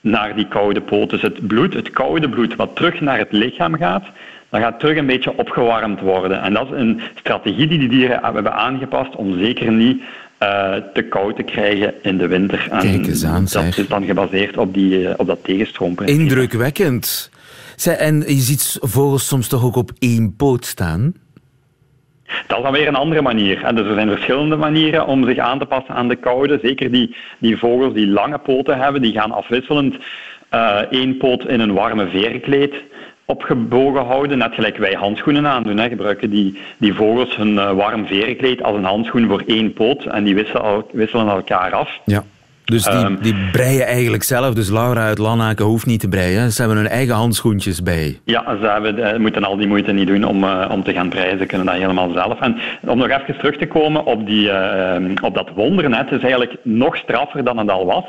naar 0.00 0.34
die 0.34 0.46
koude 0.48 0.80
poot. 0.80 1.10
Dus 1.10 1.22
het 1.22 1.46
bloed, 1.46 1.74
het 1.74 1.90
koude 1.90 2.28
bloed 2.28 2.56
wat 2.56 2.76
terug 2.76 3.00
naar 3.00 3.18
het 3.18 3.32
lichaam 3.32 3.76
gaat, 3.76 4.04
dat 4.48 4.60
gaat 4.60 4.80
terug 4.80 4.96
een 4.96 5.06
beetje 5.06 5.36
opgewarmd 5.36 6.00
worden. 6.00 6.42
En 6.42 6.52
dat 6.52 6.66
is 6.66 6.80
een 6.80 7.00
strategie 7.14 7.66
die 7.66 7.78
die 7.78 7.88
dieren 7.88 8.20
hebben 8.22 8.52
aangepast 8.52 9.16
om 9.16 9.38
zeker 9.38 9.72
niet 9.72 10.02
uh, 10.42 10.74
te 10.92 11.02
koud 11.02 11.36
te 11.36 11.42
krijgen 11.42 11.94
in 12.02 12.18
de 12.18 12.26
winter. 12.26 12.66
Kijk 12.68 13.06
eens 13.06 13.24
aan, 13.24 13.46
Dat 13.52 13.78
is 13.78 13.88
dan 13.88 14.04
gebaseerd 14.04 14.56
op, 14.56 14.74
die, 14.74 15.00
uh, 15.00 15.10
op 15.16 15.26
dat 15.26 15.44
tegenstroomprinциpe. 15.44 16.22
Indrukwekkend. 16.22 17.30
Zij, 17.76 17.96
en 17.96 18.20
je 18.20 18.40
ziet 18.40 18.78
vogels 18.80 19.26
soms 19.26 19.48
toch 19.48 19.64
ook 19.64 19.76
op 19.76 19.90
één 19.98 20.36
poot 20.36 20.64
staan? 20.64 21.14
Dat 22.46 22.58
is 22.58 22.64
dan 22.64 22.72
weer 22.72 22.88
een 22.88 22.94
andere 22.94 23.22
manier. 23.22 23.64
En 23.64 23.74
dus 23.74 23.86
er 23.86 23.94
zijn 23.94 24.08
verschillende 24.08 24.56
manieren 24.56 25.06
om 25.06 25.24
zich 25.24 25.38
aan 25.38 25.58
te 25.58 25.66
passen 25.66 25.94
aan 25.94 26.08
de 26.08 26.16
koude. 26.16 26.58
Zeker 26.62 26.90
die, 26.90 27.16
die 27.38 27.56
vogels 27.56 27.94
die 27.94 28.06
lange 28.06 28.38
poten 28.38 28.78
hebben, 28.78 29.02
die 29.02 29.12
gaan 29.12 29.32
afwisselend 29.32 29.96
uh, 30.54 30.76
één 30.90 31.16
poot 31.16 31.44
in 31.46 31.60
een 31.60 31.72
warme 31.72 32.08
veerkleed 32.08 32.74
opgebogen 33.30 34.04
houden, 34.04 34.38
net 34.38 34.54
gelijk 34.54 34.76
wij 34.76 34.92
handschoenen 34.92 35.46
aandoen. 35.46 35.78
Hè. 35.78 35.88
Gebruiken 35.88 36.30
die, 36.30 36.58
die 36.78 36.94
vogels 36.94 37.36
hun 37.36 37.52
uh, 37.52 37.72
warm 37.72 38.06
verenkleed 38.06 38.62
als 38.62 38.76
een 38.76 38.84
handschoen 38.84 39.28
voor 39.28 39.42
één 39.46 39.72
poot 39.72 40.04
en 40.04 40.24
die 40.24 40.34
wisselen, 40.34 40.84
wisselen 40.92 41.28
elkaar 41.28 41.72
af. 41.72 41.98
Ja. 42.04 42.24
Dus 42.64 42.84
die, 42.84 43.04
um, 43.04 43.18
die 43.20 43.34
breien 43.52 43.86
eigenlijk 43.86 44.22
zelf. 44.22 44.54
Dus 44.54 44.70
Laura 44.70 45.04
uit 45.04 45.18
Lanaken 45.18 45.64
hoeft 45.64 45.86
niet 45.86 46.00
te 46.00 46.08
breien. 46.08 46.52
Ze 46.52 46.60
hebben 46.60 46.78
hun 46.78 46.88
eigen 46.88 47.14
handschoentjes 47.14 47.82
bij. 47.82 48.20
Ja, 48.24 48.56
ze 48.60 48.66
hebben, 48.66 49.20
moeten 49.20 49.44
al 49.44 49.56
die 49.56 49.66
moeite 49.66 49.92
niet 49.92 50.06
doen 50.06 50.24
om, 50.24 50.44
uh, 50.44 50.68
om 50.70 50.82
te 50.82 50.92
gaan 50.92 51.08
breien. 51.08 51.38
Ze 51.38 51.46
kunnen 51.46 51.66
dat 51.66 51.76
helemaal 51.76 52.12
zelf. 52.12 52.40
En 52.40 52.56
om 52.86 52.98
nog 52.98 53.08
even 53.08 53.38
terug 53.38 53.56
te 53.56 53.66
komen 53.66 54.04
op, 54.04 54.26
die, 54.26 54.50
op 55.22 55.34
dat 55.34 55.50
wondernet, 55.54 56.10
is 56.10 56.20
eigenlijk 56.22 56.56
nog 56.62 56.96
straffer 56.96 57.44
dan 57.44 57.58
het 57.58 57.70
al 57.70 57.86
was. 57.86 58.04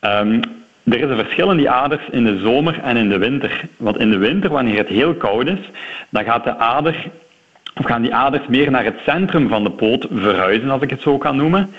Um, 0.00 0.40
er 0.84 1.00
is 1.00 1.10
een 1.10 1.16
verschil 1.16 1.50
in 1.50 1.56
die 1.56 1.70
aders 1.70 2.02
in 2.10 2.24
de 2.24 2.38
zomer 2.38 2.80
en 2.82 2.96
in 2.96 3.08
de 3.08 3.18
winter. 3.18 3.64
Want 3.76 3.98
in 3.98 4.10
de 4.10 4.18
winter, 4.18 4.50
wanneer 4.50 4.78
het 4.78 4.88
heel 4.88 5.14
koud 5.14 5.46
is, 5.46 5.70
dan 6.08 6.24
gaat 6.24 6.44
de 6.44 6.56
ader, 6.56 7.10
of 7.76 7.86
gaan 7.86 8.02
die 8.02 8.14
aders 8.14 8.46
meer 8.48 8.70
naar 8.70 8.84
het 8.84 8.98
centrum 9.06 9.48
van 9.48 9.64
de 9.64 9.70
poot 9.70 10.06
verhuizen, 10.12 10.70
als 10.70 10.82
ik 10.82 10.90
het 10.90 11.00
zo 11.00 11.18
kan 11.18 11.36
noemen. 11.36 11.70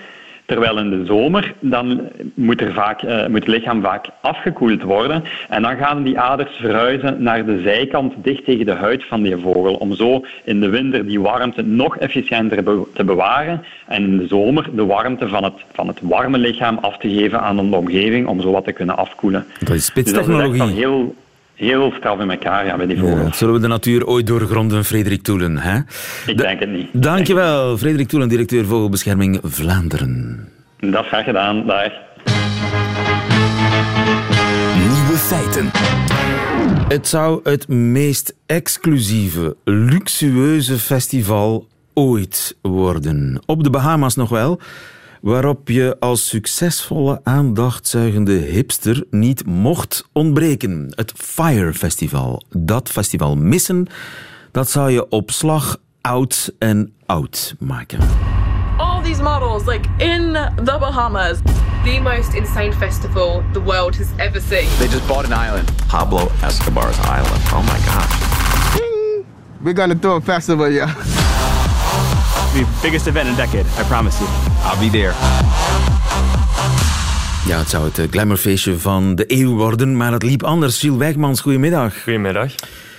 Terwijl 0.46 0.78
in 0.78 0.90
de 0.90 1.04
zomer 1.04 1.54
dan 1.60 2.00
moet, 2.34 2.60
er 2.60 2.72
vaak, 2.72 3.02
uh, 3.02 3.26
moet 3.26 3.38
het 3.38 3.48
lichaam 3.48 3.82
vaak 3.82 4.06
afgekoeld 4.20 4.82
worden. 4.82 5.24
En 5.48 5.62
dan 5.62 5.76
gaan 5.76 6.02
die 6.02 6.18
aders 6.18 6.56
verhuizen 6.56 7.22
naar 7.22 7.46
de 7.46 7.60
zijkant, 7.60 8.14
dicht 8.22 8.44
tegen 8.44 8.66
de 8.66 8.72
huid 8.72 9.04
van 9.04 9.22
die 9.22 9.36
vogel. 9.36 9.74
Om 9.74 9.94
zo 9.94 10.24
in 10.44 10.60
de 10.60 10.68
winter 10.68 11.06
die 11.06 11.20
warmte 11.20 11.62
nog 11.62 11.96
efficiënter 11.96 12.64
te 12.94 13.04
bewaren. 13.04 13.64
En 13.86 14.02
in 14.02 14.18
de 14.18 14.26
zomer 14.26 14.68
de 14.74 14.84
warmte 14.84 15.28
van 15.28 15.44
het, 15.44 15.54
van 15.72 15.88
het 15.88 15.98
warme 16.02 16.38
lichaam 16.38 16.78
af 16.78 16.98
te 16.98 17.08
geven 17.08 17.40
aan 17.40 17.56
de 17.56 17.76
omgeving. 17.76 18.26
Om 18.26 18.40
zo 18.40 18.50
wat 18.50 18.64
te 18.64 18.72
kunnen 18.72 18.96
afkoelen. 18.96 19.46
Dat 19.58 19.74
is 19.74 19.84
spitstechnologie. 19.84 20.62
Dus 20.62 20.72
heel, 20.72 21.14
heel 21.68 21.92
straf 21.96 22.20
in 22.20 22.30
elkaar 22.30 22.66
ja, 22.66 22.76
bij 22.76 22.86
die 22.86 22.98
vogels. 22.98 23.20
Ja, 23.20 23.32
zullen 23.32 23.54
we 23.54 23.60
de 23.60 23.66
natuur 23.66 24.06
ooit 24.06 24.26
doorgronden, 24.26 24.84
Frederik 24.84 25.22
Toelen? 25.22 25.58
Hè? 25.58 25.78
Ik 26.26 26.38
denk 26.38 26.60
het 26.60 26.70
niet. 26.70 26.88
Dankjewel, 26.92 27.78
Frederik 27.78 28.08
Toelen, 28.08 28.28
directeur 28.28 28.64
Vogelbescherming 28.64 29.40
Vlaanderen. 29.42 30.48
Dat 30.78 31.02
is 31.02 31.08
graag 31.08 31.24
gedaan, 31.24 31.66
dag. 31.66 31.92
Nieuwe 34.76 35.16
feiten. 35.16 35.70
Het 36.88 37.08
zou 37.08 37.40
het 37.42 37.68
meest 37.68 38.34
exclusieve, 38.46 39.56
luxueuze 39.64 40.78
festival 40.78 41.66
ooit 41.94 42.56
worden. 42.62 43.42
Op 43.46 43.64
de 43.64 43.70
Bahama's 43.70 44.16
nog 44.16 44.28
wel 44.28 44.60
waarop 45.22 45.68
je 45.68 45.96
als 46.00 46.28
succesvolle 46.28 47.20
aandachtzuigende 47.22 48.32
hipster 48.32 49.04
niet 49.10 49.46
mocht 49.46 50.08
ontbreken. 50.12 50.92
Het 50.94 51.12
Fire 51.16 51.74
Festival. 51.74 52.42
Dat 52.50 52.88
festival 52.88 53.36
missen, 53.36 53.86
dat 54.50 54.70
zou 54.70 54.90
je 54.90 55.08
op 55.08 55.30
slag 55.30 55.76
oud 56.00 56.52
en 56.58 56.92
oud 57.06 57.54
maken. 57.58 57.98
All 58.76 59.02
these 59.02 59.22
models 59.22 59.64
like 59.66 59.88
in 59.96 60.32
the 60.64 60.76
Bahamas. 60.80 61.38
The 61.84 62.00
most 62.02 62.34
insane 62.34 62.72
festival 62.72 63.42
the 63.52 63.62
world 63.62 63.96
has 63.96 64.06
ever 64.16 64.40
seen. 64.40 64.68
They 64.78 64.88
just 64.88 65.06
bought 65.06 65.32
an 65.32 65.46
island. 65.48 65.70
Pablo 65.86 66.30
Escobar's 66.42 66.98
island. 66.98 67.42
Oh 67.52 67.62
my 67.62 67.78
gosh. 67.84 68.30
We're 69.60 69.74
gonna 69.74 69.98
throw 69.98 70.16
a 70.16 70.20
festival, 70.20 70.70
yeah. 70.70 70.94
The 72.52 72.64
biggest 72.82 73.06
event 73.06 73.26
in 73.28 73.34
a 73.34 73.36
decade, 73.36 73.64
I 73.80 73.84
promise 73.88 74.18
you. 74.18 74.28
I'll 74.64 74.78
be 74.90 74.90
there. 74.98 75.12
Ja, 77.46 77.58
het 77.58 77.68
zou 77.68 77.84
het 77.84 77.98
eh, 77.98 78.04
glamourfeestje 78.10 78.78
van 78.78 79.14
de 79.14 79.24
eeuw 79.26 79.54
worden, 79.56 79.96
maar 79.96 80.12
het 80.12 80.22
liep 80.22 80.42
anders. 80.42 80.78
Gilles 80.78 80.98
Wijkmans, 80.98 81.40
goedemiddag. 81.40 82.02
Goedemiddag. 82.02 82.52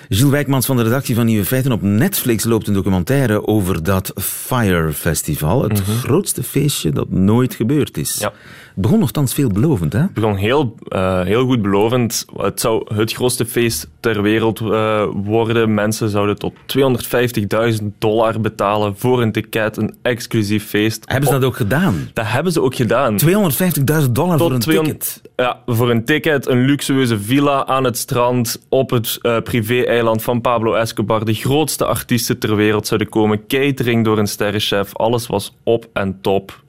Gilles 0.09 0.31
Wijkmans 0.31 0.65
van 0.65 0.77
de 0.77 0.83
redactie 0.83 1.15
van 1.15 1.25
Nieuwe 1.25 1.45
Feiten. 1.45 1.71
Op 1.71 1.81
Netflix 1.81 2.43
loopt 2.43 2.67
een 2.67 2.73
documentaire 2.73 3.47
over 3.47 3.83
dat 3.83 4.11
Fire 4.21 4.93
Festival. 4.93 5.63
Het 5.63 5.87
Mhm. 5.87 5.97
grootste 5.97 6.43
feestje 6.43 6.91
dat 6.91 7.09
nooit 7.09 7.55
gebeurd 7.55 7.97
is. 7.97 8.17
Ja. 8.19 8.31
Begon 8.75 8.99
nogthans 8.99 9.33
veelbelovend, 9.33 9.93
hè? 9.93 9.99
Het 9.99 10.13
begon 10.13 10.35
heel, 10.35 10.75
eh, 10.87 11.21
heel 11.21 11.45
goed 11.45 11.61
belovend. 11.61 12.25
Het 12.37 12.59
zou 12.59 12.95
het 12.95 13.13
grootste 13.13 13.45
feest 13.45 13.89
ter 13.99 14.21
wereld 14.21 14.59
eh, 14.59 15.05
worden. 15.13 15.73
Mensen 15.73 16.09
zouden 16.09 16.37
tot 16.37 16.53
250.000 16.65 17.85
dollar 17.99 18.41
betalen 18.41 18.97
voor 18.97 19.21
een 19.21 19.31
ticket, 19.31 19.77
een 19.77 19.95
exclusief 20.01 20.67
feest. 20.67 21.03
Hebben 21.05 21.29
ze 21.29 21.39
dat 21.39 21.43
ook 21.43 21.55
gedaan? 21.55 22.09
Dat 22.13 22.25
hebben 22.27 22.51
ze 22.51 22.61
ook 22.61 22.75
gedaan. 22.75 23.17
250.000 23.19 24.11
dollar 24.11 24.37
voor 24.37 24.51
een 24.51 24.59
200 24.59 24.99
ticket. 24.99 25.31
Ja, 25.35 25.59
voor 25.65 25.89
een 25.89 26.05
ticket, 26.05 26.47
een 26.47 26.65
luxueuze 26.65 27.19
villa 27.19 27.65
aan 27.65 27.83
het 27.83 27.97
strand 27.97 28.59
op 28.69 28.89
het 28.89 29.17
eh, 29.21 29.37
privé-eiland 29.39 30.23
van 30.23 30.41
Pablo 30.41 30.73
Escobar. 30.73 31.25
De 31.25 31.33
grootste 31.33 31.85
artiesten 31.85 32.39
ter 32.39 32.55
wereld 32.55 32.87
zouden 32.87 33.09
komen. 33.09 33.47
Catering 33.47 34.05
door 34.05 34.17
een 34.17 34.27
sterrenchef. 34.27 34.95
Alles 34.95 35.27
was 35.27 35.55
op 35.63 35.89
en 35.93 36.17
top. 36.21 36.61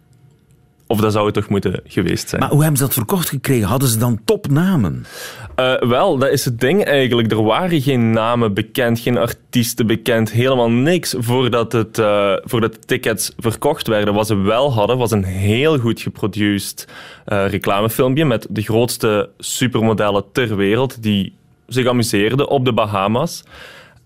Of 0.86 1.00
dat 1.00 1.12
zou 1.12 1.24
het 1.24 1.34
toch 1.34 1.48
moeten 1.48 1.80
geweest 1.86 2.28
zijn. 2.28 2.40
Maar 2.40 2.50
hoe 2.50 2.60
hebben 2.60 2.78
ze 2.78 2.84
dat 2.84 2.94
verkocht 2.94 3.28
gekregen? 3.28 3.68
Hadden 3.68 3.88
ze 3.88 3.98
dan 3.98 4.20
topnamen? 4.24 5.06
Uh, 5.60 5.80
wel, 5.80 6.18
dat 6.18 6.30
is 6.30 6.44
het 6.44 6.60
ding 6.60 6.84
eigenlijk. 6.84 7.30
Er 7.30 7.42
waren 7.42 7.82
geen 7.82 8.10
namen 8.10 8.54
bekend, 8.54 8.98
geen 8.98 9.18
artiesten 9.18 9.86
bekend, 9.86 10.30
helemaal 10.30 10.70
niks 10.70 11.14
voordat, 11.18 11.72
het, 11.72 11.98
uh, 11.98 12.32
voordat 12.44 12.72
de 12.72 12.78
tickets 12.78 13.32
verkocht 13.38 13.86
werden. 13.86 14.14
Wat 14.14 14.26
ze 14.26 14.36
wel 14.36 14.72
hadden, 14.72 14.98
was 14.98 15.10
een 15.10 15.24
heel 15.24 15.78
goed 15.78 16.00
geproduceerd 16.00 16.88
uh, 17.26 17.48
reclamefilmpje 17.48 18.24
met 18.24 18.46
de 18.50 18.62
grootste 18.62 19.28
supermodellen 19.38 20.24
ter 20.32 20.56
wereld 20.56 21.02
die 21.02 21.34
zich 21.66 21.86
amuseerden 21.86 22.48
op 22.48 22.64
de 22.64 22.72
Bahama's. 22.72 23.42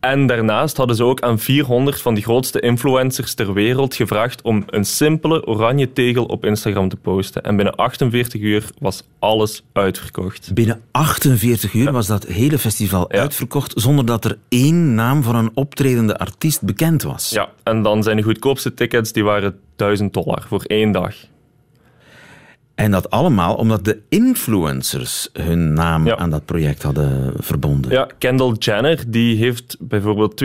En 0.00 0.26
daarnaast 0.26 0.76
hadden 0.76 0.96
ze 0.96 1.04
ook 1.04 1.20
aan 1.20 1.38
400 1.38 2.02
van 2.02 2.14
de 2.14 2.20
grootste 2.20 2.60
influencers 2.60 3.34
ter 3.34 3.52
wereld 3.52 3.94
gevraagd 3.94 4.42
om 4.42 4.62
een 4.66 4.84
simpele 4.84 5.46
oranje 5.46 5.92
tegel 5.92 6.24
op 6.24 6.44
Instagram 6.44 6.88
te 6.88 6.96
posten. 6.96 7.42
En 7.42 7.56
binnen 7.56 7.74
48 7.74 8.40
uur 8.40 8.64
was 8.78 9.02
alles 9.18 9.62
uitverkocht. 9.72 10.50
Binnen 10.54 10.80
48 10.90 11.72
uur 11.72 11.84
ja. 11.84 11.92
was 11.92 12.06
dat 12.06 12.26
hele 12.26 12.58
festival 12.58 13.06
ja. 13.08 13.20
uitverkocht 13.20 13.72
zonder 13.76 14.06
dat 14.06 14.24
er 14.24 14.38
één 14.48 14.94
naam 14.94 15.22
van 15.22 15.36
een 15.36 15.50
optredende 15.54 16.18
artiest 16.18 16.62
bekend 16.62 17.02
was. 17.02 17.30
Ja, 17.30 17.48
en 17.62 17.82
dan 17.82 18.02
zijn 18.02 18.16
de 18.16 18.22
goedkoopste 18.22 18.74
tickets 18.74 19.12
die 19.12 19.24
waren 19.24 19.58
1000 19.76 20.12
dollar 20.14 20.44
voor 20.48 20.62
één 20.62 20.92
dag. 20.92 21.14
En 22.78 22.90
dat 22.90 23.10
allemaal 23.10 23.54
omdat 23.54 23.84
de 23.84 23.98
influencers 24.08 25.28
hun 25.32 25.72
naam 25.72 26.06
ja. 26.06 26.16
aan 26.16 26.30
dat 26.30 26.44
project 26.44 26.82
hadden 26.82 27.32
verbonden. 27.36 27.90
Ja, 27.90 28.08
Kendall 28.18 28.52
Jenner 28.58 29.04
die 29.08 29.36
heeft 29.36 29.76
bijvoorbeeld 29.80 30.42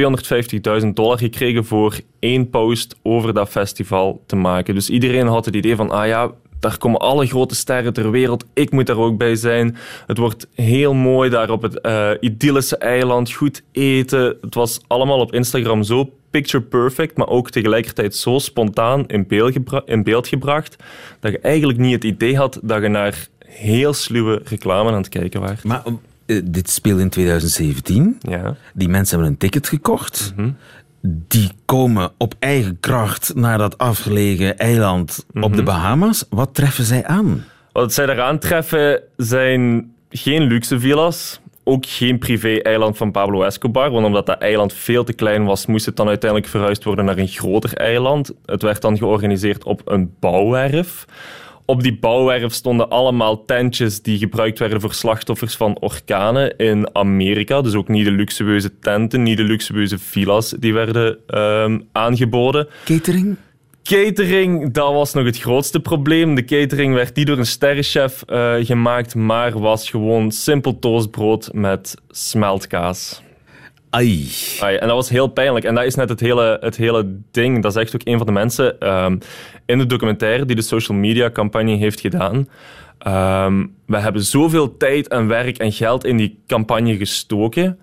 250.000 0.81 0.87
dollar 0.93 1.17
gekregen 1.17 1.65
voor 1.65 1.99
één 2.19 2.49
post 2.49 2.95
over 3.03 3.33
dat 3.33 3.49
festival 3.49 4.23
te 4.25 4.35
maken. 4.35 4.75
Dus 4.75 4.89
iedereen 4.89 5.27
had 5.27 5.45
het 5.45 5.55
idee 5.55 5.75
van, 5.75 5.91
ah 5.91 6.07
ja, 6.07 6.31
daar 6.59 6.77
komen 6.77 6.99
alle 6.99 7.25
grote 7.25 7.55
sterren 7.55 7.93
ter 7.93 8.11
wereld. 8.11 8.45
Ik 8.53 8.71
moet 8.71 8.85
daar 8.85 8.97
ook 8.97 9.17
bij 9.17 9.35
zijn. 9.35 9.75
Het 10.07 10.17
wordt 10.17 10.47
heel 10.53 10.93
mooi 10.93 11.29
daar 11.29 11.49
op 11.49 11.61
het 11.61 11.79
uh, 11.81 12.09
idyllische 12.19 12.77
eiland. 12.77 13.31
Goed 13.31 13.63
eten. 13.71 14.37
Het 14.41 14.55
was 14.55 14.79
allemaal 14.87 15.19
op 15.19 15.33
Instagram 15.33 15.83
zo 15.83 16.09
picture 16.33 16.63
perfect, 16.63 17.17
maar 17.17 17.27
ook 17.27 17.49
tegelijkertijd 17.49 18.15
zo 18.15 18.39
spontaan 18.39 19.07
in 19.07 19.27
beeld, 19.27 19.55
in 19.85 20.03
beeld 20.03 20.27
gebracht, 20.27 20.75
dat 21.19 21.31
je 21.31 21.39
eigenlijk 21.39 21.79
niet 21.79 21.93
het 21.93 22.03
idee 22.03 22.37
had 22.37 22.59
dat 22.61 22.81
je 22.81 22.87
naar 22.87 23.27
heel 23.45 23.93
sluwe 23.93 24.41
reclame 24.43 24.89
aan 24.89 24.97
het 24.97 25.09
kijken 25.09 25.41
was. 25.41 25.61
Maar 25.61 25.83
uh, 26.25 26.41
dit 26.43 26.69
speelde 26.69 27.01
in 27.01 27.09
2017. 27.09 28.17
Ja. 28.19 28.55
Die 28.73 28.89
mensen 28.89 29.15
hebben 29.15 29.33
een 29.33 29.39
ticket 29.39 29.67
gekocht. 29.67 30.33
Mm 30.35 30.43
-hmm. 30.43 30.57
Die 31.27 31.51
komen 31.65 32.11
op 32.17 32.35
eigen 32.39 32.79
kracht 32.79 33.35
naar 33.35 33.57
dat 33.57 33.77
afgelegen 33.77 34.57
eiland 34.57 35.25
mm 35.27 35.33
-hmm. 35.33 35.43
op 35.43 35.55
de 35.55 35.63
Bahamas. 35.63 36.25
Wat 36.29 36.53
treffen 36.53 36.83
zij 36.83 37.05
aan? 37.05 37.43
Wat 37.71 37.93
zij 37.93 38.05
daar 38.05 38.21
aantreffen 38.21 39.01
zijn 39.17 39.91
geen 40.09 40.43
luxe 40.43 40.79
villa's, 40.79 41.39
ook 41.63 41.85
geen 41.85 42.19
privé-eiland 42.19 42.97
van 42.97 43.11
Pablo 43.11 43.43
Escobar, 43.43 43.91
want 43.91 44.05
omdat 44.05 44.25
dat 44.25 44.37
eiland 44.37 44.73
veel 44.73 45.03
te 45.03 45.13
klein 45.13 45.45
was, 45.45 45.65
moest 45.65 45.85
het 45.85 45.95
dan 45.95 46.07
uiteindelijk 46.07 46.51
verhuisd 46.51 46.83
worden 46.83 47.05
naar 47.05 47.17
een 47.17 47.27
groter 47.27 47.73
eiland. 47.73 48.33
Het 48.45 48.61
werd 48.61 48.81
dan 48.81 48.97
georganiseerd 48.97 49.63
op 49.63 49.81
een 49.85 50.13
bouwwerf. 50.19 51.05
Op 51.65 51.83
die 51.83 51.97
bouwwerf 51.97 52.53
stonden 52.53 52.89
allemaal 52.89 53.45
tentjes 53.45 54.01
die 54.01 54.17
gebruikt 54.17 54.59
werden 54.59 54.81
voor 54.81 54.93
slachtoffers 54.93 55.55
van 55.55 55.77
orkanen 55.79 56.57
in 56.57 56.95
Amerika. 56.95 57.61
Dus 57.61 57.73
ook 57.73 57.87
niet 57.87 58.05
de 58.05 58.11
luxueuze 58.11 58.79
tenten, 58.79 59.23
niet 59.23 59.37
de 59.37 59.43
luxueuze 59.43 59.97
villa's 59.97 60.49
die 60.59 60.73
werden 60.73 61.17
um, 61.39 61.87
aangeboden. 61.91 62.67
Catering? 62.85 63.37
Catering, 63.83 64.71
dat 64.71 64.93
was 64.93 65.13
nog 65.13 65.25
het 65.25 65.39
grootste 65.39 65.79
probleem. 65.79 66.35
De 66.35 66.45
catering 66.45 66.93
werd 66.93 67.15
niet 67.15 67.27
door 67.27 67.37
een 67.37 67.45
sterrenchef 67.45 68.23
uh, 68.27 68.55
gemaakt, 68.59 69.15
maar 69.15 69.59
was 69.59 69.89
gewoon 69.89 70.31
simpel 70.31 70.79
toastbrood 70.79 71.49
met 71.53 71.95
smeltkaas. 72.09 73.21
Ai. 73.89 74.27
Ai. 74.59 74.75
En 74.75 74.87
dat 74.87 74.95
was 74.95 75.09
heel 75.09 75.27
pijnlijk. 75.27 75.65
En 75.65 75.75
dat 75.75 75.83
is 75.83 75.95
net 75.95 76.09
het 76.09 76.19
hele, 76.19 76.57
het 76.61 76.75
hele 76.75 77.15
ding. 77.31 77.61
Dat 77.61 77.73
zegt 77.73 77.95
ook 77.95 78.01
een 78.03 78.17
van 78.17 78.25
de 78.25 78.31
mensen 78.31 78.93
um, 78.93 79.19
in 79.65 79.77
de 79.77 79.85
documentaire 79.85 80.45
die 80.45 80.55
de 80.55 80.61
social 80.61 80.97
media 80.97 81.29
campagne 81.29 81.75
heeft 81.75 81.99
gedaan. 81.99 82.47
Um, 83.07 83.75
we 83.85 83.97
hebben 83.97 84.23
zoveel 84.23 84.77
tijd 84.77 85.07
en 85.07 85.27
werk 85.27 85.57
en 85.57 85.71
geld 85.71 86.05
in 86.05 86.17
die 86.17 86.39
campagne 86.47 86.97
gestoken. 86.97 87.79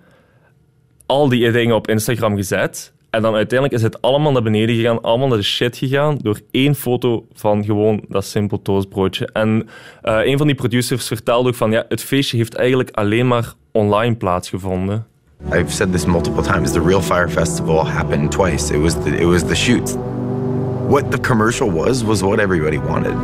Al 1.05 1.29
die 1.29 1.51
dingen 1.51 1.75
op 1.75 1.87
Instagram 1.87 2.35
gezet. 2.35 2.93
En 3.11 3.21
dan 3.21 3.35
uiteindelijk 3.35 3.79
is 3.79 3.85
het 3.85 4.01
allemaal 4.01 4.31
naar 4.31 4.41
beneden 4.41 4.75
gegaan, 4.75 5.01
allemaal 5.01 5.27
naar 5.27 5.37
de 5.37 5.43
shit 5.43 5.77
gegaan, 5.77 6.17
door 6.21 6.39
één 6.51 6.75
foto 6.75 7.25
van 7.33 7.63
gewoon 7.63 8.01
dat 8.07 8.25
simpel 8.25 8.61
toastbroodje. 8.61 9.29
En 9.33 9.67
uh, 10.03 10.25
een 10.25 10.37
van 10.37 10.47
die 10.47 10.55
producers 10.55 11.07
vertelde 11.07 11.49
ook 11.49 11.55
van, 11.55 11.71
ja, 11.71 11.85
het 11.89 12.03
feestje 12.03 12.37
heeft 12.37 12.55
eigenlijk 12.55 12.89
alleen 12.91 13.27
maar 13.27 13.53
online 13.71 14.15
plaatsgevonden. 14.15 15.05
I've 15.53 15.71
said 15.71 15.91
this 15.91 16.05
multiple 16.05 16.43
times. 16.43 16.71
The 16.71 16.81
Real 16.81 17.01
Fire 17.01 17.29
Festival 17.29 17.87
happened 17.87 18.31
twice. 18.31 18.73
It 18.73 18.81
was 18.81 18.93
the, 18.93 19.09
it 19.09 19.25
was 19.25 19.43
the 19.43 19.55
shoots. 19.55 19.95
What 20.87 21.11
the 21.11 21.19
commercial 21.19 21.71
was, 21.71 22.03
was 22.03 22.21
what 22.21 22.39
everybody 22.39 22.79
wanted. 22.79 23.15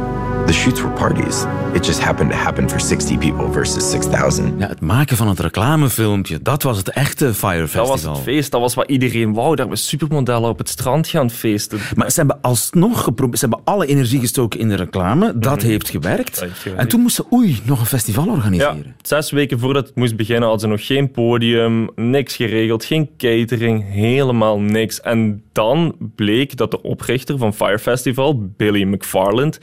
The 0.47 0.53
shoots 0.53 0.81
were 0.81 0.93
parties. 0.93 1.45
It 1.73 1.85
just 1.85 1.99
happened 2.03 2.31
to 2.31 2.37
happen 2.37 2.69
for 2.69 2.79
60 2.79 3.17
people 3.17 3.51
versus 3.51 3.91
6,000. 3.91 4.59
Ja, 4.59 4.67
het 4.67 4.81
maken 4.81 5.17
van 5.17 5.27
het 5.27 5.39
reclamefilmpje, 5.39 6.41
dat 6.41 6.63
was 6.63 6.77
het 6.77 6.89
echte 6.89 7.33
Fire 7.33 7.67
Festival. 7.67 7.85
Dat 7.85 8.03
was 8.03 8.17
het 8.17 8.23
feest, 8.23 8.51
dat 8.51 8.61
was 8.61 8.73
wat 8.73 8.89
iedereen 8.89 9.33
wou. 9.33 9.55
Daar 9.55 9.69
we 9.69 9.75
supermodellen 9.75 10.49
op 10.49 10.57
het 10.57 10.69
strand 10.69 11.07
gaan 11.07 11.29
feesten. 11.29 11.79
Maar 11.95 12.11
ze 12.11 12.19
hebben 12.19 12.41
alsnog 12.41 13.03
geprobeerd, 13.03 13.39
ze 13.39 13.45
hebben 13.47 13.65
alle 13.65 13.85
energie 13.85 14.19
gestoken 14.19 14.59
in 14.59 14.67
de 14.67 14.75
reclame. 14.75 15.25
Dat, 15.25 15.53
mm 15.53 15.59
-hmm. 15.59 15.69
heeft, 15.69 15.89
gewerkt. 15.89 16.33
dat 16.33 16.43
heeft 16.43 16.59
gewerkt. 16.59 16.81
En 16.81 16.87
toen 16.87 17.01
moesten 17.01 17.25
ze, 17.29 17.35
oei, 17.35 17.59
nog 17.63 17.79
een 17.79 17.85
festival 17.85 18.27
organiseren. 18.27 18.83
Ja, 18.85 18.93
zes 19.01 19.31
weken 19.31 19.59
voordat 19.59 19.87
het 19.87 19.95
moest 19.95 20.15
beginnen 20.15 20.49
hadden 20.49 20.59
ze 20.61 20.67
nog 20.67 20.85
geen 20.85 21.11
podium, 21.11 21.89
niks 21.95 22.35
geregeld, 22.35 22.85
geen 22.85 23.09
catering, 23.17 23.83
helemaal 23.91 24.59
niks. 24.59 25.01
En 25.01 25.43
dan 25.51 25.95
bleek 26.15 26.57
dat 26.57 26.71
de 26.71 26.81
oprichter 26.81 27.37
van 27.37 27.53
Fire 27.53 27.79
Festival, 27.79 28.49
Billy 28.57 28.83
McFarland, 28.83 29.59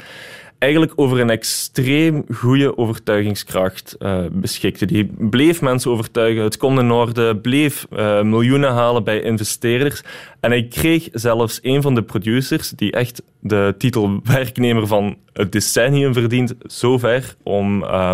eigenlijk 0.58 0.92
over 0.96 1.20
een 1.20 1.30
extreem 1.30 2.24
goede 2.34 2.78
overtuigingskracht 2.78 3.96
uh, 3.98 4.18
beschikte. 4.32 4.86
Die 4.86 5.10
bleef 5.18 5.60
mensen 5.60 5.90
overtuigen, 5.90 6.42
het 6.42 6.56
kon 6.56 6.78
in 6.78 6.90
orde, 6.90 7.36
bleef 7.36 7.86
uh, 7.92 8.22
miljoenen 8.22 8.72
halen 8.72 9.04
bij 9.04 9.20
investeerders. 9.20 10.02
En 10.40 10.50
hij 10.50 10.66
kreeg 10.66 11.08
zelfs 11.12 11.58
een 11.62 11.82
van 11.82 11.94
de 11.94 12.02
producers, 12.02 12.70
die 12.70 12.92
echt 12.92 13.22
de 13.40 13.74
titel 13.78 14.20
werknemer 14.24 14.86
van 14.86 15.16
het 15.32 15.52
decennium 15.52 16.12
verdient, 16.12 16.54
zover 16.62 17.34
om... 17.42 17.82
Uh, 17.82 18.12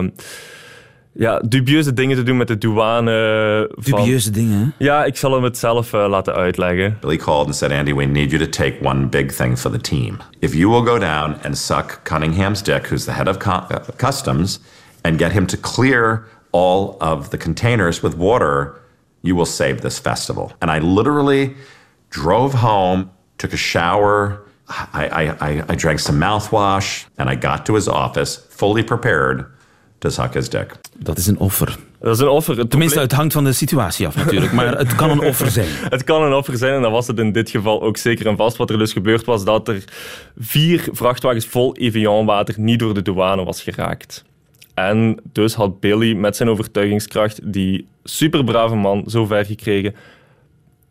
ja, 1.12 1.38
dubieuze 1.38 1.92
dingen 1.92 2.16
te 2.16 2.22
doen 2.22 2.36
met 2.36 2.48
de 2.48 2.58
douane. 2.58 3.70
Van... 3.72 3.98
Dubieuze 3.98 4.30
dingen? 4.30 4.74
Ja, 4.78 5.04
ik 5.04 5.16
zal 5.16 5.32
hem 5.32 5.42
het 5.42 5.58
zelf 5.58 5.92
uh, 5.92 6.08
laten 6.08 6.34
uitleggen. 6.34 6.96
Billy 7.00 7.16
called 7.16 7.46
and 7.46 7.56
said, 7.56 7.72
Andy, 7.72 7.94
we 7.94 8.04
need 8.04 8.30
you 8.30 8.44
to 8.44 8.50
take 8.50 8.78
one 8.82 9.06
big 9.06 9.32
thing 9.32 9.58
for 9.58 9.70
the 9.70 9.80
team. 9.80 10.18
If 10.38 10.54
you 10.54 10.70
will 10.70 10.84
go 10.84 10.98
down 10.98 11.36
and 11.42 11.58
suck 11.58 12.00
Cunningham's 12.02 12.62
dick, 12.62 12.86
who's 12.86 13.04
the 13.04 13.12
head 13.12 13.28
of 13.28 13.38
cu 13.38 13.50
uh, 13.50 13.78
customs, 13.96 14.60
and 15.02 15.18
get 15.18 15.32
him 15.32 15.46
to 15.46 15.56
clear 15.56 16.26
all 16.50 16.96
of 17.00 17.28
the 17.28 17.36
containers 17.36 18.02
with 18.02 18.16
water, 18.16 18.80
you 19.20 19.36
will 19.36 19.46
save 19.46 19.80
this 19.80 19.98
festival. 19.98 20.52
And 20.60 20.70
I 20.70 20.78
literally 20.78 21.54
drove 22.08 22.54
home, 22.54 23.10
took 23.36 23.52
a 23.52 23.56
shower, 23.56 24.42
I, 24.92 25.08
I, 25.08 25.48
I, 25.48 25.64
I 25.68 25.74
drank 25.74 25.98
some 25.98 26.18
mouthwash 26.20 27.06
and 27.16 27.28
I 27.28 27.34
got 27.34 27.66
to 27.66 27.74
his 27.74 27.88
office 27.88 28.36
fully 28.36 28.82
prepared 28.82 29.44
suck 30.08 30.34
his 30.34 30.48
dick. 30.48 30.76
Dat 30.98 31.18
is 31.18 31.26
een 31.26 31.38
offer. 31.38 31.78
Dat 32.00 32.14
is 32.14 32.20
een 32.20 32.28
offer. 32.28 32.58
Het 32.58 32.70
Tenminste, 32.70 33.00
het 33.00 33.12
hangt 33.12 33.32
van 33.32 33.44
de 33.44 33.52
situatie 33.52 34.06
af 34.06 34.16
natuurlijk, 34.16 34.52
maar 34.52 34.78
het 34.78 34.94
kan 34.94 35.10
een 35.10 35.20
offer 35.20 35.50
zijn. 35.50 35.68
Het 35.90 36.04
kan 36.04 36.22
een 36.22 36.32
offer 36.32 36.56
zijn 36.56 36.74
en 36.74 36.82
dat 36.82 36.90
was 36.90 37.06
het 37.06 37.18
in 37.18 37.32
dit 37.32 37.50
geval 37.50 37.82
ook 37.82 37.96
zeker 37.96 38.26
en 38.26 38.36
vast. 38.36 38.56
Wat 38.56 38.70
er 38.70 38.78
dus 38.78 38.92
gebeurd 38.92 39.24
was, 39.24 39.44
dat 39.44 39.68
er 39.68 39.84
vier 40.38 40.88
vrachtwagens 40.92 41.46
vol 41.46 41.76
Evian-water 41.76 42.54
niet 42.58 42.78
door 42.78 42.94
de 42.94 43.02
douane 43.02 43.44
was 43.44 43.62
geraakt. 43.62 44.24
En 44.74 45.20
dus 45.32 45.54
had 45.54 45.80
Billy 45.80 46.14
met 46.14 46.36
zijn 46.36 46.48
overtuigingskracht 46.48 47.52
die 47.52 47.86
superbrave 48.04 48.74
man 48.74 49.04
zo 49.06 49.26
ver 49.26 49.44
gekregen 49.44 49.94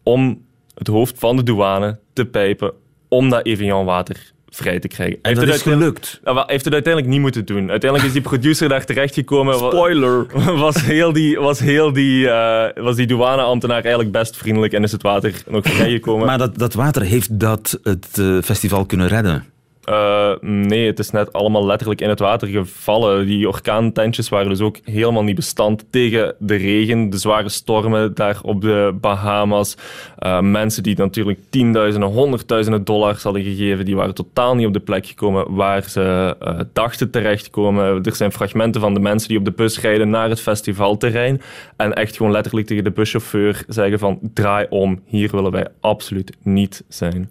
om 0.03 0.41
het 0.73 0.87
hoofd 0.87 1.19
van 1.19 1.35
de 1.35 1.43
douane 1.43 1.99
te 2.13 2.25
pijpen 2.25 2.73
om 3.07 3.29
dat 3.29 3.45
Evian-water 3.45 4.31
vrij 4.49 4.79
te 4.79 4.87
krijgen. 4.87 5.19
En 5.21 5.33
dat 5.33 5.45
het 5.45 5.55
is 5.55 5.61
gelukt. 5.61 6.19
Hij 6.23 6.43
heeft 6.47 6.65
het 6.65 6.73
uiteindelijk 6.73 7.13
niet 7.13 7.21
moeten 7.21 7.45
doen. 7.45 7.69
Uiteindelijk 7.69 8.09
is 8.09 8.13
die 8.13 8.29
producer 8.29 8.69
daar 8.69 8.85
terechtgekomen. 8.85 9.55
Spoiler! 9.69 10.25
Was 10.59 10.81
heel 10.81 11.13
die, 11.13 11.39
was 11.39 11.59
heel 11.59 11.93
die, 11.93 12.29
eh, 12.29 12.83
was 12.83 12.95
die 12.95 13.07
douaneambtenaar 13.07 13.81
eigenlijk 13.81 14.11
best 14.11 14.37
vriendelijk 14.37 14.73
en 14.73 14.83
is 14.83 14.91
het 14.91 15.01
water 15.01 15.33
nog 15.47 15.65
vrijgekomen. 15.67 16.25
Maar 16.25 16.37
dat, 16.37 16.57
dat 16.57 16.73
water 16.73 17.01
heeft 17.01 17.39
dat 17.39 17.79
het 17.83 18.07
eh, 18.19 18.37
festival 18.41 18.85
kunnen 18.85 19.07
redden. 19.07 19.45
Uh, 19.89 20.31
nee, 20.41 20.85
het 20.85 20.99
is 20.99 21.11
net 21.11 21.33
allemaal 21.33 21.65
letterlijk 21.65 22.01
in 22.01 22.09
het 22.09 22.19
water 22.19 22.47
gevallen. 22.47 23.25
Die 23.25 23.47
orkaantentjes 23.47 24.29
waren 24.29 24.49
dus 24.49 24.61
ook 24.61 24.77
helemaal 24.83 25.23
niet 25.23 25.35
bestand 25.35 25.85
tegen 25.89 26.35
de 26.39 26.55
regen, 26.55 27.09
de 27.09 27.17
zware 27.17 27.49
stormen 27.49 28.13
daar 28.13 28.39
op 28.41 28.61
de 28.61 28.97
Bahamas. 29.01 29.77
Uh, 30.19 30.39
mensen 30.39 30.83
die 30.83 30.97
natuurlijk 30.97 31.39
tienduizenden, 31.49 32.09
honderdduizenden 32.09 32.83
dollars 32.83 33.23
hadden 33.23 33.43
gegeven, 33.43 33.85
die 33.85 33.95
waren 33.95 34.13
totaal 34.13 34.55
niet 34.55 34.67
op 34.67 34.73
de 34.73 34.79
plek 34.79 35.05
gekomen 35.05 35.55
waar 35.55 35.89
ze 35.89 36.35
uh, 36.43 36.59
dachten 36.73 37.11
terechtkomen. 37.11 38.03
Er 38.03 38.15
zijn 38.15 38.31
fragmenten 38.31 38.81
van 38.81 38.93
de 38.93 38.99
mensen 38.99 39.27
die 39.27 39.37
op 39.37 39.45
de 39.45 39.51
bus 39.51 39.79
rijden 39.79 40.09
naar 40.09 40.29
het 40.29 40.41
festivalterrein 40.41 41.41
en 41.77 41.93
echt 41.93 42.17
gewoon 42.17 42.31
letterlijk 42.31 42.67
tegen 42.67 42.83
de 42.83 42.91
buschauffeur 42.91 43.63
zeggen 43.67 43.99
van 43.99 44.19
draai 44.33 44.65
om, 44.69 45.01
hier 45.05 45.31
willen 45.31 45.51
wij 45.51 45.67
absoluut 45.79 46.37
niet 46.43 46.83
zijn. 46.87 47.29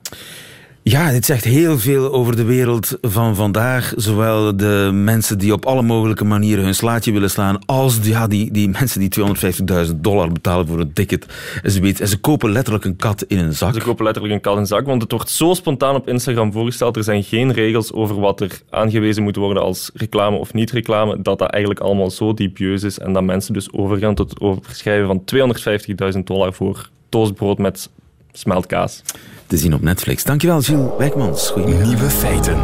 Ja, 0.90 1.10
dit 1.10 1.24
zegt 1.24 1.44
heel 1.44 1.78
veel 1.78 2.12
over 2.12 2.36
de 2.36 2.44
wereld 2.44 2.98
van 3.00 3.34
vandaag. 3.34 3.92
Zowel 3.96 4.56
de 4.56 4.90
mensen 4.92 5.38
die 5.38 5.52
op 5.52 5.66
alle 5.66 5.82
mogelijke 5.82 6.24
manieren 6.24 6.64
hun 6.64 6.74
slaatje 6.74 7.12
willen 7.12 7.30
slaan, 7.30 7.58
als 7.66 7.98
ja, 8.02 8.26
die, 8.26 8.50
die 8.50 8.68
mensen 8.68 9.00
die 9.00 9.10
250.000 9.88 9.94
dollar 9.96 10.32
betalen 10.32 10.66
voor 10.66 10.80
een 10.80 10.92
ticket. 10.92 11.26
En 11.62 11.94
en 11.98 12.08
ze 12.08 12.18
kopen 12.20 12.50
letterlijk 12.50 12.84
een 12.84 12.96
kat 12.96 13.22
in 13.22 13.38
een 13.38 13.52
zak. 13.52 13.74
Ze 13.74 13.80
kopen 13.80 14.04
letterlijk 14.04 14.34
een 14.34 14.40
kat 14.40 14.54
in 14.54 14.60
een 14.60 14.66
zak, 14.66 14.86
want 14.86 15.02
het 15.02 15.12
wordt 15.12 15.30
zo 15.30 15.54
spontaan 15.54 15.94
op 15.94 16.08
Instagram 16.08 16.52
voorgesteld. 16.52 16.96
Er 16.96 17.04
zijn 17.04 17.22
geen 17.22 17.52
regels 17.52 17.92
over 17.92 18.20
wat 18.20 18.40
er 18.40 18.60
aangewezen 18.70 19.22
moet 19.22 19.36
worden 19.36 19.62
als 19.62 19.90
reclame 19.94 20.36
of 20.36 20.52
niet 20.52 20.70
reclame. 20.70 21.22
Dat 21.22 21.38
dat 21.38 21.50
eigenlijk 21.50 21.82
allemaal 21.82 22.10
zo 22.10 22.34
diepieus 22.34 22.82
is 22.82 22.98
en 22.98 23.12
dat 23.12 23.22
mensen 23.22 23.52
dus 23.52 23.72
overgaan 23.72 24.14
tot 24.14 24.30
het 24.30 24.40
overschrijven 24.40 25.06
van 25.06 25.22
250.000 26.14 26.18
dollar 26.24 26.52
voor 26.52 26.88
toastbrood 27.08 27.58
met 27.58 27.90
smeltkaas 28.32 29.02
te 29.46 29.56
zien 29.56 29.74
op 29.74 29.82
Netflix. 29.82 30.24
Dankjewel, 30.24 30.62
Gilles 30.62 30.90
Wijkmans. 30.98 31.50
Goedemiddag. 31.50 31.86
Nieuwe 31.86 32.10
feiten. 32.10 32.56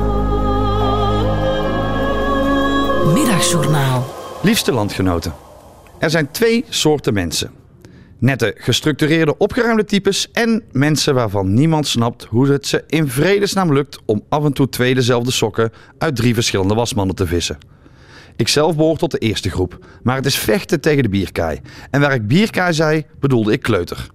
Middagjournaal. 3.12 4.14
Liefste 4.42 4.72
landgenoten. 4.72 5.35
Er 5.98 6.11
zijn 6.11 6.31
twee 6.31 6.64
soorten 6.68 7.14
mensen. 7.14 7.50
Nette, 8.18 8.55
gestructureerde, 8.59 9.37
opgeruimde 9.38 9.85
types 9.85 10.31
en 10.33 10.62
mensen 10.72 11.14
waarvan 11.14 11.55
niemand 11.55 11.87
snapt 11.87 12.24
hoe 12.24 12.48
het 12.48 12.66
ze 12.66 12.85
in 12.87 13.09
vredesnaam 13.09 13.72
lukt 13.72 13.98
om 14.05 14.24
af 14.29 14.44
en 14.44 14.53
toe 14.53 14.68
twee 14.68 14.94
dezelfde 14.94 15.31
sokken 15.31 15.72
uit 15.98 16.16
drie 16.16 16.35
verschillende 16.35 16.74
wasmannen 16.74 17.14
te 17.14 17.27
vissen. 17.27 17.59
Ikzelf 18.37 18.77
behoor 18.77 18.96
tot 18.96 19.11
de 19.11 19.18
eerste 19.18 19.50
groep, 19.50 19.79
maar 20.03 20.16
het 20.16 20.27
is 20.27 20.38
vechten 20.38 20.81
tegen 20.81 21.03
de 21.03 21.09
bierkaai. 21.09 21.61
En 21.90 22.00
waar 22.00 22.14
ik 22.14 22.27
bierkaai 22.27 22.72
zei, 22.72 23.05
bedoelde 23.20 23.53
ik 23.53 23.62
kleuter 23.62 24.12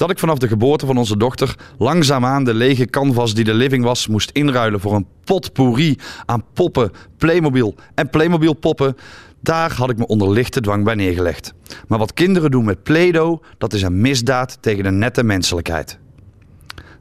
dat 0.00 0.10
ik 0.10 0.18
vanaf 0.18 0.38
de 0.38 0.48
geboorte 0.48 0.86
van 0.86 0.96
onze 0.96 1.16
dochter 1.16 1.54
langzaamaan 1.78 2.44
de 2.44 2.54
lege 2.54 2.86
canvas 2.86 3.34
die 3.34 3.44
de 3.44 3.54
living 3.54 3.84
was 3.84 4.06
moest 4.06 4.30
inruilen 4.30 4.80
voor 4.80 4.94
een 4.94 5.06
potpourri 5.24 5.96
aan 6.26 6.44
poppen, 6.52 6.90
Playmobil 7.16 7.74
en 7.94 8.10
Playmobil 8.10 8.52
poppen. 8.52 8.96
Daar 9.40 9.72
had 9.72 9.90
ik 9.90 9.98
me 9.98 10.06
onder 10.06 10.30
lichte 10.30 10.60
dwang 10.60 10.84
bij 10.84 10.94
neergelegd. 10.94 11.52
Maar 11.88 11.98
wat 11.98 12.12
kinderen 12.12 12.50
doen 12.50 12.64
met 12.64 12.82
Play-Doh, 12.82 13.42
dat 13.58 13.72
is 13.72 13.82
een 13.82 14.00
misdaad 14.00 14.58
tegen 14.60 14.84
de 14.84 14.90
nette 14.90 15.22
menselijkheid. 15.22 15.98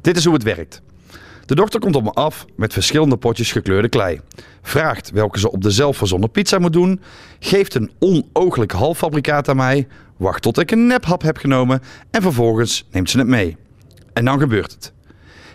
Dit 0.01 0.17
is 0.17 0.25
hoe 0.25 0.33
het 0.33 0.43
werkt. 0.43 0.81
De 1.49 1.55
dokter 1.55 1.79
komt 1.79 1.95
op 1.95 2.03
me 2.03 2.11
af 2.11 2.45
met 2.55 2.73
verschillende 2.73 3.17
potjes 3.17 3.51
gekleurde 3.51 3.89
klei. 3.89 4.21
Vraagt 4.61 5.11
welke 5.11 5.39
ze 5.39 5.51
op 5.51 5.61
de 5.61 5.71
zelfverzonnen 5.71 6.31
pizza 6.31 6.59
moet 6.59 6.73
doen. 6.73 7.01
Geeft 7.39 7.75
een 7.75 7.91
onooglijk 7.99 8.71
halffabrikaat 8.71 9.49
aan 9.49 9.55
mij. 9.55 9.87
Wacht 10.17 10.41
tot 10.41 10.59
ik 10.59 10.71
een 10.71 10.87
nephap 10.87 11.21
heb 11.21 11.37
genomen. 11.37 11.81
En 12.11 12.21
vervolgens 12.21 12.87
neemt 12.91 13.09
ze 13.09 13.17
het 13.17 13.27
mee. 13.27 13.57
En 14.13 14.25
dan 14.25 14.39
gebeurt 14.39 14.71
het. 14.71 14.93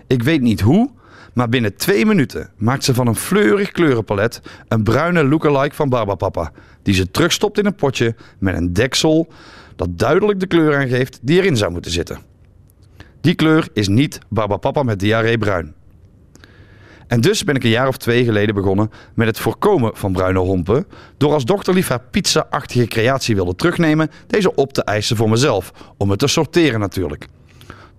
Ik 0.06 0.22
weet 0.22 0.40
niet 0.40 0.60
hoe, 0.60 0.90
maar 1.34 1.48
binnen 1.48 1.76
twee 1.76 2.06
minuten 2.06 2.50
maakt 2.56 2.84
ze 2.84 2.94
van 2.94 3.06
een 3.06 3.16
fleurig 3.16 3.70
kleurenpalet 3.70 4.40
een 4.68 4.82
bruine 4.82 5.24
lookalike 5.24 5.74
van 5.74 5.88
Barbapapa. 5.88 6.52
Die 6.82 6.94
ze 6.94 7.10
terugstopt 7.10 7.58
in 7.58 7.66
een 7.66 7.74
potje 7.74 8.14
met 8.38 8.56
een 8.56 8.72
deksel 8.72 9.28
dat 9.76 9.98
duidelijk 9.98 10.40
de 10.40 10.46
kleur 10.46 10.76
aangeeft 10.76 11.18
die 11.22 11.38
erin 11.40 11.56
zou 11.56 11.72
moeten 11.72 11.90
zitten. 11.90 12.18
Die 13.20 13.34
kleur 13.34 13.68
is 13.72 13.88
niet 13.88 14.18
Barbapapa 14.28 14.82
met 14.82 14.98
diarree 14.98 15.38
bruin. 15.38 15.74
En 17.06 17.20
dus 17.20 17.44
ben 17.44 17.54
ik 17.54 17.64
een 17.64 17.70
jaar 17.70 17.88
of 17.88 17.96
twee 17.96 18.24
geleden 18.24 18.54
begonnen 18.54 18.90
met 19.14 19.26
het 19.26 19.38
voorkomen 19.38 19.96
van 19.96 20.12
bruine 20.12 20.38
hompen. 20.38 20.86
Door 21.16 21.32
als 21.32 21.44
dokter 21.44 21.74
lief 21.74 21.88
haar 21.88 22.02
pizza-achtige 22.10 22.86
creatie 22.86 23.34
wilde 23.34 23.54
terugnemen, 23.54 24.10
deze 24.26 24.54
op 24.54 24.72
te 24.72 24.84
eisen 24.84 25.16
voor 25.16 25.28
mezelf. 25.28 25.72
Om 25.96 26.10
het 26.10 26.18
te 26.18 26.26
sorteren 26.26 26.80
natuurlijk. 26.80 27.26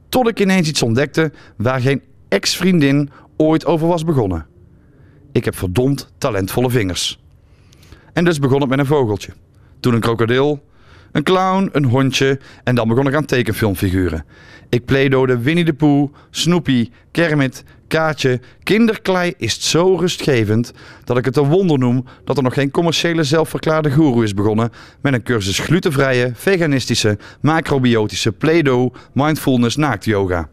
Tot 0.10 0.28
ik 0.28 0.40
ineens 0.40 0.68
iets 0.68 0.82
ontdekte 0.82 1.32
waar 1.58 1.82
geen 1.82 2.02
ex-vriendin 2.30 3.10
ooit 3.38 3.66
over 3.66 3.88
was 3.88 4.04
begonnen. 4.04 4.46
Ik 5.32 5.46
heb 5.46 5.56
verdomd 5.56 6.12
talentvolle 6.18 6.70
vingers. 6.70 7.20
En 8.14 8.24
dus 8.24 8.40
begon 8.40 8.62
het 8.62 8.70
met 8.70 8.80
een 8.80 8.86
vogeltje. 8.86 9.34
Toen 9.80 9.94
een 9.94 10.00
krokodil, 10.00 10.64
een 11.12 11.24
clown, 11.24 11.70
een 11.72 11.86
hondje 11.86 12.40
en 12.64 12.76
dan 12.76 12.88
begon 12.88 13.08
ik 13.08 13.14
aan 13.14 13.26
tekenfilmfiguren. 13.26 14.26
Ik 14.70 14.86
playdode 14.86 15.40
Winnie 15.40 15.66
de 15.66 15.74
Pooh, 15.74 16.14
Snoopy, 16.30 16.90
Kermit, 17.12 17.64
Kaatje. 17.88 18.40
Kinderklei 18.64 19.34
is 19.38 19.70
zo 19.70 19.96
rustgevend 19.96 20.72
dat 21.04 21.18
ik 21.18 21.26
het 21.26 21.38
een 21.38 21.50
wonder 21.50 21.80
noem 21.80 22.06
dat 22.24 22.38
er 22.38 22.44
nog 22.44 22.54
geen 22.54 22.72
commerciële 22.72 23.24
zelfverklaarde 23.24 23.92
guru 23.92 24.24
is 24.24 24.34
begonnen 24.34 24.72
met 25.02 25.14
een 25.14 25.24
cursus 25.24 25.60
glutenvrije, 25.60 26.32
veganistische, 26.34 27.18
macrobiotische 27.42 28.32
Play-Doh, 28.32 28.94
mindfulness, 29.14 29.76
naakt 29.76 30.06
yoga. 30.06 30.50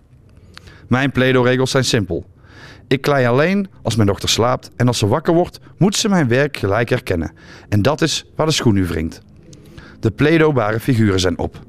Mijn 0.88 1.12
Play-Doh-regels 1.12 1.71
zijn 1.71 1.85
simpel. 1.85 2.25
Ik 2.88 3.01
klei 3.01 3.27
alleen 3.27 3.68
als 3.83 3.97
mijn 3.97 4.09
dochter 4.09 4.29
slaapt 4.29 4.71
en 4.77 4.87
als 4.87 4.99
ze 4.99 5.07
wakker 5.07 5.35
wordt, 5.35 5.61
moet 5.79 5.97
ze 5.97 6.09
mijn 6.09 6.29
werk 6.29 6.57
gelijk 6.57 6.88
herkennen. 6.88 7.33
En 7.68 7.83
dat 7.83 8.03
is 8.03 8.25
waar 8.37 8.47
de 8.47 8.53
schoen 8.53 8.75
nu 8.75 8.87
wringt. 8.87 9.21
De 10.01 10.11
Play-Doh-bare 10.11 10.81
figuren 10.81 11.21
zijn 11.21 11.38
op. 11.38 11.61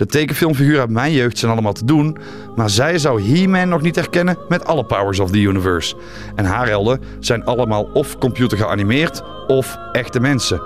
De 0.00 0.06
tekenfilmfiguren 0.06 0.80
uit 0.80 0.90
mijn 0.90 1.12
jeugd 1.12 1.38
zijn 1.38 1.52
allemaal 1.52 1.72
te 1.72 1.84
doen, 1.84 2.16
maar 2.56 2.70
zij 2.70 2.98
zou 2.98 3.22
He-Man 3.22 3.68
nog 3.68 3.80
niet 3.80 3.94
herkennen 3.94 4.38
met 4.48 4.64
alle 4.64 4.84
powers 4.84 5.18
of 5.18 5.30
the 5.30 5.40
universe. 5.40 5.96
En 6.34 6.44
haar 6.44 6.66
helden 6.66 7.00
zijn 7.18 7.44
allemaal 7.44 7.82
of 7.92 8.18
computer 8.18 8.58
geanimeerd 8.58 9.22
of 9.46 9.76
echte 9.92 10.20
mensen. 10.20 10.62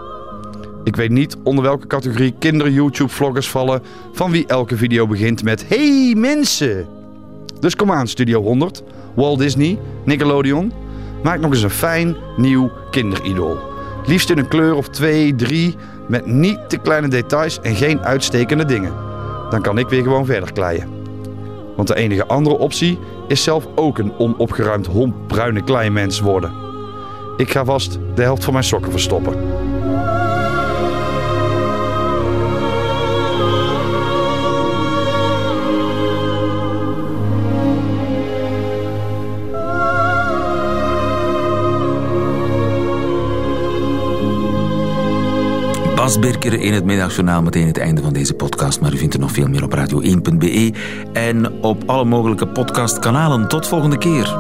Ik 0.85 0.97
weet 0.97 1.11
niet 1.11 1.37
onder 1.42 1.64
welke 1.64 1.87
categorie 1.87 2.35
kinder-YouTube-vloggers 2.38 3.49
vallen 3.49 3.83
van 4.12 4.31
wie 4.31 4.47
elke 4.47 4.77
video 4.77 5.07
begint 5.07 5.42
met 5.42 5.68
Hey 5.68 6.14
mensen! 6.16 6.87
Dus 7.61 7.77
kom 7.77 7.92
aan 7.92 8.09
Studio 8.09 8.42
100, 8.42 8.83
Walt 9.14 9.38
Disney, 9.38 9.79
Nickelodeon. 10.05 10.73
Maak 11.23 11.40
nog 11.40 11.51
eens 11.51 11.62
een 11.62 11.70
fijn, 11.70 12.16
nieuw 12.37 12.70
kinderidool. 12.90 13.59
Liefst 14.07 14.31
in 14.31 14.38
een 14.38 14.49
kleur 14.49 14.75
of 14.75 14.88
twee, 14.88 15.35
drie, 15.35 15.75
met 16.09 16.27
niet 16.27 16.59
te 16.68 16.79
kleine 16.79 17.09
details 17.09 17.61
en 17.61 17.75
geen 17.75 18.01
uitstekende 18.01 18.64
dingen 18.64 19.12
dan 19.55 19.62
kan 19.62 19.79
ik 19.79 19.88
weer 19.88 20.03
gewoon 20.03 20.27
verder 20.27 20.53
kleien. 20.53 20.88
Want 21.77 21.88
de 21.88 21.95
enige 21.95 22.27
andere 22.27 22.59
optie 22.59 22.99
is 23.29 23.43
zelf 23.43 23.67
ook 23.75 23.99
een 23.99 24.12
onopgeruimd 24.19 24.87
hompbruine 24.87 25.62
kleimens 25.64 26.21
worden. 26.21 26.53
Ik 27.37 27.51
ga 27.51 27.64
vast 27.64 27.99
de 28.14 28.23
helft 28.23 28.45
van 28.45 28.53
mijn 28.53 28.64
sokken 28.64 28.90
verstoppen. 28.90 29.63
Bas 46.05 46.19
Birker 46.19 46.53
in 46.61 46.73
het 46.73 46.85
middagjournaal. 46.85 47.43
Meteen 47.43 47.67
het 47.67 47.79
einde 47.79 48.03
van 48.03 48.12
deze 48.12 48.35
podcast. 48.35 48.81
Maar 48.81 48.93
u 48.93 48.97
vindt 48.97 49.14
er 49.14 49.21
nog 49.21 49.33
veel 49.33 49.49
meer 49.49 49.62
op 49.62 49.75
radio1.be 49.75 50.73
en 51.12 51.62
op 51.62 51.83
alle 51.87 52.05
mogelijke 52.05 52.49
podcastkanalen. 52.49 53.49
Tot 53.49 53.69
volgende 53.69 53.99
keer. 53.99 54.37